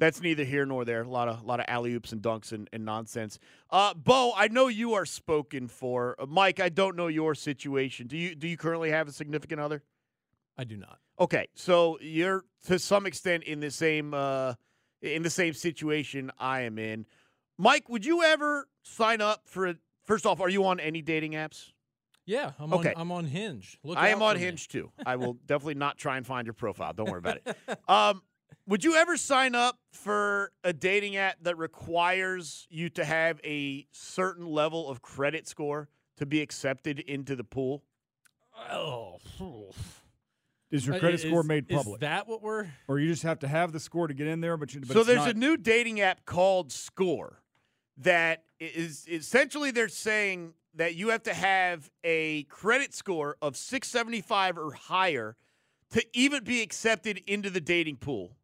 [0.00, 1.02] that's neither here nor there.
[1.02, 3.38] A lot of a lot of alley oops and dunks and, and nonsense.
[3.70, 6.16] Uh, Beau, I know you are spoken for.
[6.18, 8.08] Uh, Mike, I don't know your situation.
[8.08, 9.84] Do you do you currently have a significant other?
[10.56, 10.98] I do not.
[11.20, 14.54] Okay, so you're to some extent in the same uh,
[15.02, 17.06] in the same situation I am in.
[17.58, 19.74] Mike, would you ever sign up for a?
[20.04, 21.72] First off, are you on any dating apps?
[22.24, 22.92] Yeah, I'm Okay.
[22.94, 23.00] on.
[23.00, 23.78] I'm on Hinge.
[23.82, 24.44] Look I am on for me.
[24.46, 24.92] Hinge too.
[25.04, 26.92] I will definitely not try and find your profile.
[26.92, 27.56] Don't worry about it.
[27.88, 28.22] Um,
[28.66, 33.86] would you ever sign up for a dating app that requires you to have a
[33.92, 35.88] certain level of credit score
[36.18, 37.82] to be accepted into the pool?
[38.70, 39.16] Oh,
[40.70, 42.00] Is your Uh, credit score is- made is public?
[42.02, 42.66] that what we're?
[42.88, 44.56] or you just have to have the score to get in there?
[44.58, 47.40] But, you, but so there's not- a new dating app called Score
[47.98, 54.58] that is essentially they're saying that you have to have a credit score of 675
[54.58, 55.36] or higher
[55.90, 58.36] to even be accepted into the dating pool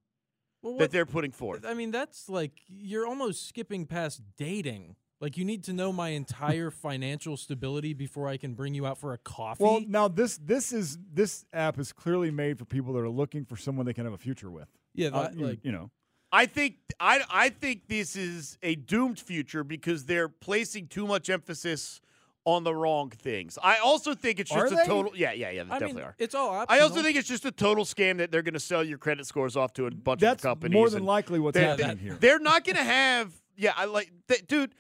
[0.63, 1.65] Well, that they're putting forth.
[1.67, 4.97] I mean, that's like you're almost skipping past dating.
[5.21, 8.99] Like you need to know my entire financial stability before I can bring you out
[8.99, 9.63] for a coffee.
[9.63, 13.45] Well, now this this is this app is clearly made for people that are looking
[13.45, 14.69] for someone they can have a future with.
[14.95, 15.91] Yeah, Uh, that, you, like- you know.
[16.35, 21.31] I think I I think this is a doomed future because they're placing too much
[21.31, 22.01] emphasis
[22.45, 23.57] on the wrong things.
[23.63, 24.85] I also think it's just a they?
[24.85, 26.15] total yeah yeah yeah they I definitely mean, are.
[26.19, 28.83] it's all I also think it's just a total scam that they're going to sell
[28.85, 30.75] your credit scores off to a bunch That's of companies.
[30.75, 32.15] more than likely what's they're- happening they- here.
[32.21, 34.75] They're not going to have yeah I like th- dude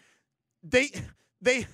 [0.64, 0.90] they
[1.40, 1.66] they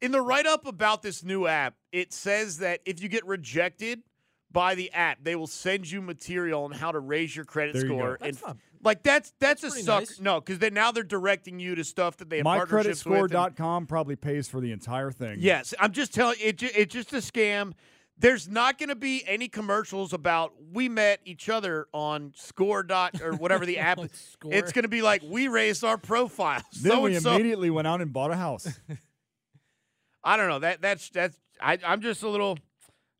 [0.00, 4.02] in the write up about this new app it says that if you get rejected
[4.50, 7.82] by the app they will send you material on how to raise your credit There
[7.86, 10.20] you score That's and like that's that's, a suck nice.
[10.20, 13.30] no because then now they're directing you to stuff that they have partnerships with and-
[13.30, 15.36] MyCreditScore.com probably pays for the entire thing.
[15.40, 16.62] Yes, I'm just telling it.
[16.62, 17.72] It's just a scam.
[18.18, 23.20] There's not going to be any commercials about we met each other on Score dot
[23.20, 23.98] or whatever the app.
[23.98, 26.62] It's going to be like we raised our profile.
[26.80, 27.34] Then so we and so.
[27.34, 28.68] immediately went out and bought a house.
[30.24, 30.60] I don't know.
[30.60, 31.38] That that's that's.
[31.60, 32.58] I, I'm just a little.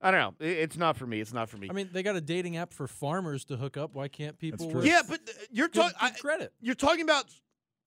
[0.00, 0.46] I don't know.
[0.46, 1.20] It's not for me.
[1.20, 1.68] It's not for me.
[1.70, 3.94] I mean, they got a dating app for farmers to hook up.
[3.94, 4.70] Why can't people?
[4.70, 4.82] true.
[4.84, 5.96] yeah, but uh, you're talking.
[6.20, 6.52] credit.
[6.60, 7.24] You're talking about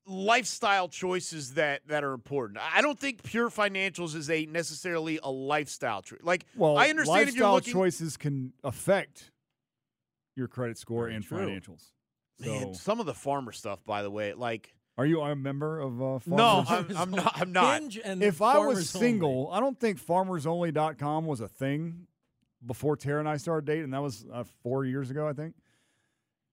[0.07, 2.59] lifestyle choices that that are important.
[2.73, 6.19] I don't think pure financials is a necessarily a lifestyle choice.
[6.23, 7.73] Like Well, I understand if you're lifestyle looking.
[7.73, 9.31] choices can affect
[10.35, 11.37] your credit score Very and true.
[11.37, 11.83] financials.
[12.43, 15.79] So, Man, some of the farmer stuff, by the way, like are you a member
[15.79, 16.95] of uh, no, Farmers?
[16.97, 17.31] I'm, I'm not.
[17.41, 17.79] I'm not.
[17.81, 19.07] Hinge and if I was Farmers Only.
[19.07, 22.07] single, I don't think FarmersOnly.com was a thing
[22.65, 23.91] before Tara and I started dating.
[23.91, 25.55] That was uh, four years ago, I think.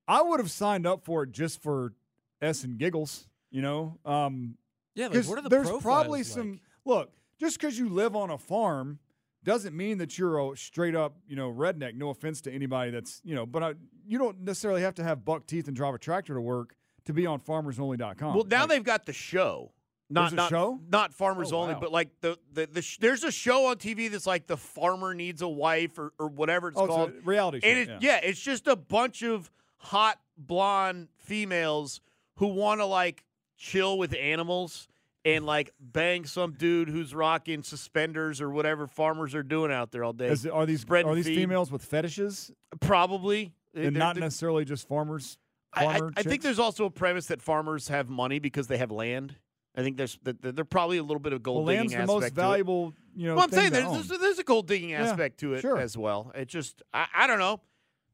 [0.06, 1.92] I would have signed up for it just for
[2.40, 3.98] s and giggles, you know.
[4.04, 4.56] Um,
[4.94, 6.26] yeah, like, 'cause what are the there's profiles probably like?
[6.26, 7.10] some look.
[7.40, 9.00] Just because you live on a farm
[9.42, 11.94] doesn't mean that you're a straight up, you know, redneck.
[11.96, 13.74] No offense to anybody that's, you know, but I,
[14.06, 16.76] you don't necessarily have to have buck teeth and drive a tractor to work
[17.06, 18.34] to be on FarmersOnly.com.
[18.34, 19.72] Well, now Like, they've got the show.
[20.08, 20.78] Not a not, show?
[20.88, 21.80] not farmers Oh, only, wow.
[21.80, 25.14] but like the the, the sh- there's a show on TV that's like the farmer
[25.14, 27.10] needs a wife or, or whatever it's oh, it's called.
[27.10, 27.66] a reality show.
[27.68, 27.98] and it, yeah.
[28.00, 32.00] yeah, it's just a bunch of hot blonde females
[32.36, 33.24] who want to like
[33.56, 34.86] chill with animals
[35.24, 40.04] and like bang some dude who's rocking suspenders or whatever farmers are doing out there
[40.04, 40.28] all day.
[40.28, 41.34] Is- are these are these feed.
[41.34, 43.52] females with fetishes Probably.
[43.74, 45.36] and They're- not they're- necessarily just farmers?
[45.76, 49.36] I, I, think there's also a premise that farmers have money because they have land.
[49.76, 52.34] I think there's they're probably a little bit of well, gold land's digging the aspect
[52.34, 52.94] most valuable.
[53.14, 55.60] You know, Well, I'm saying there's, there's there's a gold digging Yeah, aspect to it
[55.60, 55.78] sure.
[55.78, 56.32] as well.
[56.34, 57.60] It just I, I don't know.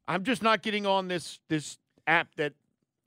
[0.09, 2.55] I'm just not getting on this this app that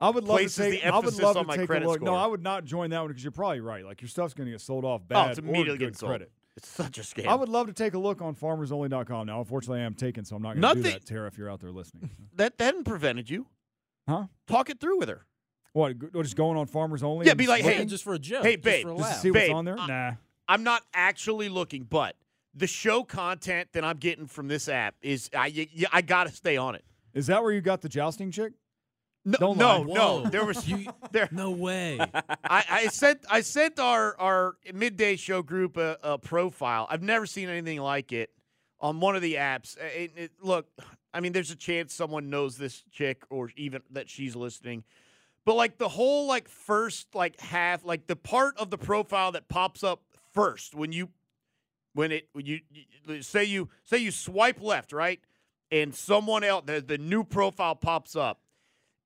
[0.00, 0.84] I would love to places the take.
[0.84, 2.02] I would emphasis love on to my take a credit look.
[2.02, 2.14] No.
[2.14, 3.84] I would not join that one because you're probably right.
[3.84, 6.10] Like your stuff's going to get sold off oh, bad it's or immediately getting sold.
[6.10, 6.30] credit.
[6.56, 7.26] It's such a scam.
[7.26, 9.26] I would love to take a look on FarmersOnly.com.
[9.26, 11.26] Now, unfortunately, I am taken, so I'm not going to do that, Tara.
[11.26, 13.46] If you're out there listening, that that hadn't prevented you.
[14.08, 14.24] Huh?
[14.46, 15.26] Talk it through with her.
[15.72, 15.98] What?
[15.98, 17.26] go- Just going on farmers only?
[17.26, 19.04] Yeah, and be like, hey, just for a joke, Hey, just babe, for a just
[19.04, 19.20] to laugh.
[19.20, 19.78] see what's on there.
[19.78, 20.12] I- Nah.
[20.48, 22.14] I'm not actually looking, but
[22.54, 26.30] the show content that I'm getting from this app is I y- y- I gotta
[26.30, 26.84] stay on it.
[27.14, 28.52] Is that where you got the jousting chick?
[29.24, 29.94] No, Don't no, lie.
[29.94, 30.20] no.
[30.22, 30.28] Whoa.
[30.30, 31.28] There was You- there.
[31.32, 31.98] no way.
[32.00, 36.86] I, I sent I sent our our midday show group a, a profile.
[36.88, 38.30] I've never seen anything like it
[38.80, 39.76] on one of the apps.
[39.78, 40.68] It, it, look,
[41.16, 44.84] I mean, there's a chance someone knows this chick or even that she's listening.
[45.46, 49.48] But like the whole like first like half, like the part of the profile that
[49.48, 50.02] pops up
[50.34, 51.08] first when you
[51.94, 52.60] when it when you,
[53.08, 55.18] you say you say you swipe left, right,
[55.70, 58.42] and someone else the, the new profile pops up,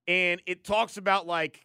[0.08, 1.64] and it talks about like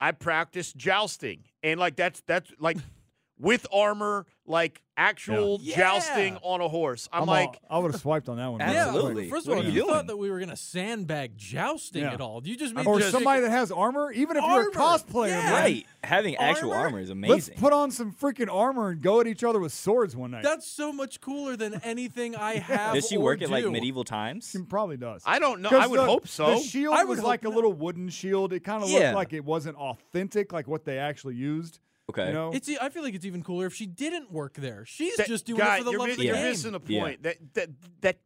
[0.00, 2.78] I practice jousting, and like that's that's like
[3.38, 5.76] with armor, like actual Yeah.
[5.76, 7.08] jousting on a horse.
[7.12, 8.60] I'm, I'm like, all- I would have swiped on that one.
[8.60, 9.28] Yeah, Absolutely.
[9.28, 12.14] first of all, are you, you thought that we were gonna sandbag jousting Yeah.
[12.14, 12.40] at all.
[12.44, 14.98] You just mean or just somebody that has armor, even if you're a Armor.
[14.98, 15.52] cosplayer, Yeah.
[15.52, 15.86] Right.
[16.04, 17.00] Having actual Armor?
[17.00, 17.34] is amazing.
[17.34, 20.44] Let's put on some freaking armor and go at each other with swords one night.
[20.44, 22.94] That's so much cooler than anything I have.
[22.94, 24.48] Does she or work at like medieval times?
[24.50, 25.22] She probably does.
[25.26, 25.70] I don't know.
[25.70, 26.52] I would the- hope so.
[26.54, 28.52] The shield I was like a little wooden shield.
[28.52, 29.00] It kind of Yeah.
[29.00, 31.80] looked like it wasn't authentic, like what they actually used.
[32.10, 32.28] Okay.
[32.28, 32.50] You know?
[32.52, 32.68] It's.
[32.68, 34.84] e- I feel like it's even cooler if she didn't work there.
[34.86, 36.44] She's That- just doing guy, it for the love mi- of the you're game.
[36.44, 37.00] missing the Yeah.
[37.02, 37.22] point.
[37.24, 37.68] That that
[38.02, 38.18] that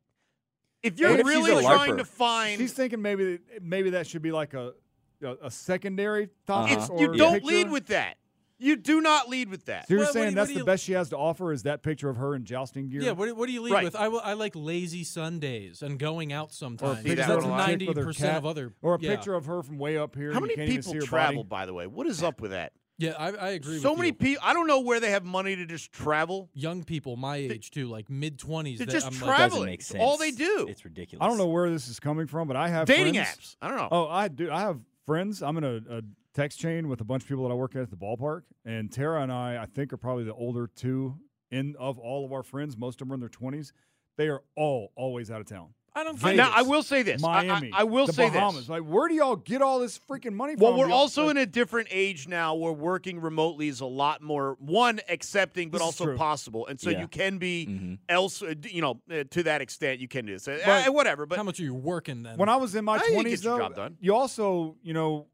[0.82, 1.98] if you're if really trying LARPer?
[1.98, 4.74] to find, She's thinking maybe maybe that should be like a
[5.22, 6.78] a, a secondary topic.
[6.78, 7.46] it's, or you don't picture.
[7.46, 8.16] lead with that.
[8.62, 9.88] You do not lead with that.
[9.88, 11.50] So you're What- what saying you- that's what the you- best she has to offer
[11.52, 13.00] is that picture of her in jousting gear?
[13.02, 13.84] Yeah, what, do- what do you lead Right.
[13.84, 13.96] with?
[13.96, 16.98] I, will, I like lazy Sundays and going out sometimes.
[16.98, 17.66] See, picture that that's one of a a lot.
[17.68, 18.74] chick ninety percent of other.
[18.82, 19.14] or a yeah.
[19.16, 20.32] picture of her from way up here.
[20.34, 21.44] How many you can't even people see her travel?
[21.44, 21.48] body.
[21.62, 22.72] By the way, what is up with that?
[23.00, 23.78] Yeah, I, I agree.
[23.78, 24.42] So with many people.
[24.44, 26.50] I don't know where they have money to just travel.
[26.54, 28.78] young people my age too, like mid twenties.
[28.78, 29.72] They're that just I'm Doesn't like, traveling.
[29.74, 30.66] It's all they do.
[30.68, 31.24] It's ridiculous.
[31.24, 33.56] I don't know where this is coming from, but I have Dating friends- apps.
[33.62, 33.88] I don't know.
[33.90, 34.50] Oh, I do.
[34.50, 35.42] I have friends.
[35.42, 36.02] I'm in a, a
[36.34, 38.92] text chain with a bunch of people that I work at at the ballpark, and
[38.92, 41.16] Tara and I, I think, are probably the older two
[41.50, 42.76] in of all of our friends.
[42.76, 43.72] Most of them are in their 20s.
[44.16, 45.70] They are all always out of town.
[46.00, 46.24] I don't.
[46.24, 46.52] I- now.
[46.54, 47.22] I will say this.
[47.22, 47.70] I- I- Miami.
[47.74, 48.62] I, will the say Bahamas.
[48.62, 48.68] this.
[48.68, 50.62] Like, where do y'all get all this freaking money from?
[50.62, 54.22] Well, we're also like, in a different age now where working remotely is a lot
[54.22, 56.16] more one accepting, but also true.
[56.16, 57.00] possible, and so Yeah.
[57.00, 57.98] you can be Mhm.
[58.08, 58.42] else.
[58.42, 60.48] uh, You know, uh, to that extent, you can do this.
[60.48, 62.36] Uh, But- uh, whatever, but How much are you working then?
[62.38, 63.96] when I was in my I 20s, though, job done.
[64.00, 65.26] you also, you know,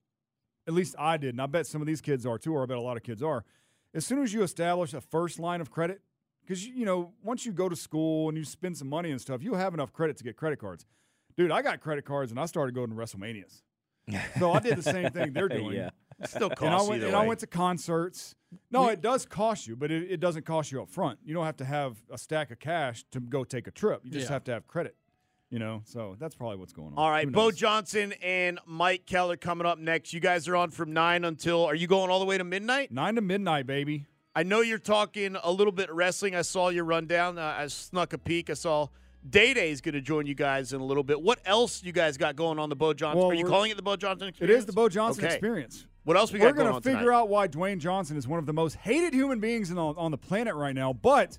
[0.67, 2.67] at least I did, and I bet some of these kids are too, or I
[2.67, 3.45] bet a lot of kids are.
[3.95, 6.01] As soon as you establish a first line of credit,
[6.47, 9.43] because you know, once you go to school and you spend some money and stuff,
[9.43, 10.87] you'll have enough credit to get credit cards.
[11.37, 13.63] Dude, I got credit cards and I started going to WrestleManias.
[14.39, 15.73] So I did the same thing they're doing.
[15.73, 15.91] Yeah.
[16.23, 18.37] it still And I went, either and I went to concerts.
[18.71, 21.19] No, it does cost you, but it, it doesn't cost you up front.
[21.25, 24.03] You don't have to have a stack of cash to go take a trip.
[24.05, 24.33] You just Yeah.
[24.35, 24.95] have to have credit.
[25.51, 26.95] You know, so that's probably what's going on.
[26.99, 27.51] All right, Beau?
[27.53, 30.13] Johnson and Mike Keller coming up next.
[30.13, 31.65] You guys are on from nine until.
[31.65, 32.91] Are you going all the way to midnight?
[32.91, 34.07] Nine to midnight, baby.
[34.37, 36.35] I know you're talking a little bit wrestling.
[36.35, 37.39] I saw your rundown.
[37.39, 38.51] Uh, I snuck a peek.
[38.51, 38.89] I saw
[39.27, 41.23] Day Day is going to join you guys in a little bit.
[41.23, 43.21] What else you guys got going on the Beau Johnson?
[43.21, 44.59] Well, Are you calling it the Beau Johnson It experience?
[44.61, 45.35] is the Beau Johnson Okay.
[45.37, 45.87] experience.
[46.05, 46.45] What else we got?
[46.45, 47.15] We're got going gonna figure tonight?
[47.17, 50.11] out why Dwayne Johnson is one of the most hated human beings in, on, on
[50.11, 50.93] the planet right now.
[50.93, 51.39] But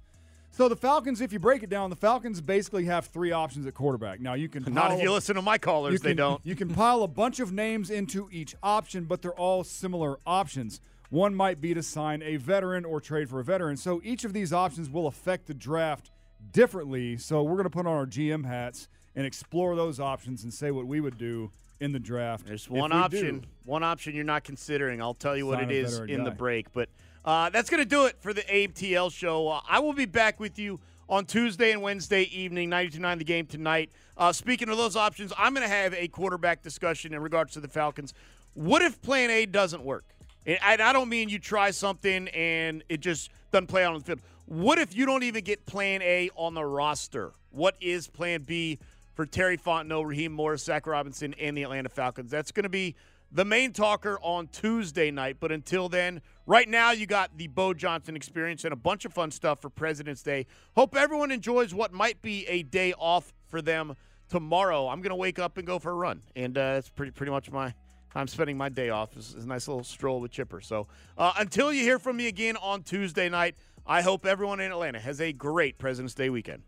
[0.49, 3.75] so the Falcons, if you break it down, the Falcons basically have three options at
[3.75, 4.21] quarterback.
[4.21, 6.41] Now you can Not pile if you listen to my callers, you they don't.
[6.43, 10.81] You can pile a bunch of names into each option, but they're all similar options.
[11.09, 13.77] One might be to sign a veteran or trade for a veteran.
[13.77, 16.11] So each of these options will affect the draft
[16.51, 17.17] differently.
[17.17, 20.71] So we're going to put on our GM hats and explore those options and say
[20.71, 22.45] what we would do in the draft.
[22.45, 23.39] There's one option.
[23.39, 23.47] do.
[23.65, 25.01] One option you're not considering.
[25.01, 26.71] I'll tell you what Sign it a is in the break.
[26.73, 26.89] But
[27.23, 29.47] uh, that's going to do it for the Abe TL show.
[29.47, 30.79] Uh, I will be back with you
[31.09, 33.91] on Tuesday and Wednesday evening, 92.9 The Game tonight.
[34.17, 37.61] Uh, speaking of those options, I'm going to have a quarterback discussion in regards to
[37.61, 38.13] the Falcons.
[38.53, 40.03] What if Plan A doesn't work?
[40.47, 44.05] And I, don't mean you try something and it just doesn't play out on the
[44.05, 44.21] field.
[44.45, 47.33] What if you don't even get Plan A on the roster?
[47.51, 48.79] What is Plan B
[49.13, 52.31] for Terry Fontenot, Raheem Morris, Zac Robinson, and the Atlanta Falcons?
[52.31, 52.95] That's going to be
[53.29, 55.35] the main talker on Tuesday night.
[55.41, 59.13] But until then, right now you got the Beau Johnson experience and a bunch of
[59.13, 60.45] fun stuff for President's Day.
[60.77, 63.97] Hope everyone enjoys what might be a day off for them
[64.29, 64.87] tomorrow.
[64.87, 67.31] I'm going to wake up and go for a run, and uh, that's pretty pretty
[67.31, 67.73] much my.
[68.17, 69.15] I'm spending my day off.
[69.15, 70.59] It's, a nice little stroll with Chipper.
[70.59, 70.87] So
[71.17, 73.55] uh, until you hear from me again on Tuesday night,
[73.85, 76.63] I hope everyone in Atlanta has a great President's Day weekend.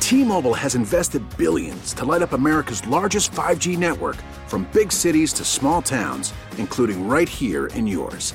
[0.00, 5.44] T-Mobile has invested billions to light up America's largest 5G network from big cities to
[5.44, 8.34] small towns, including right here in yours.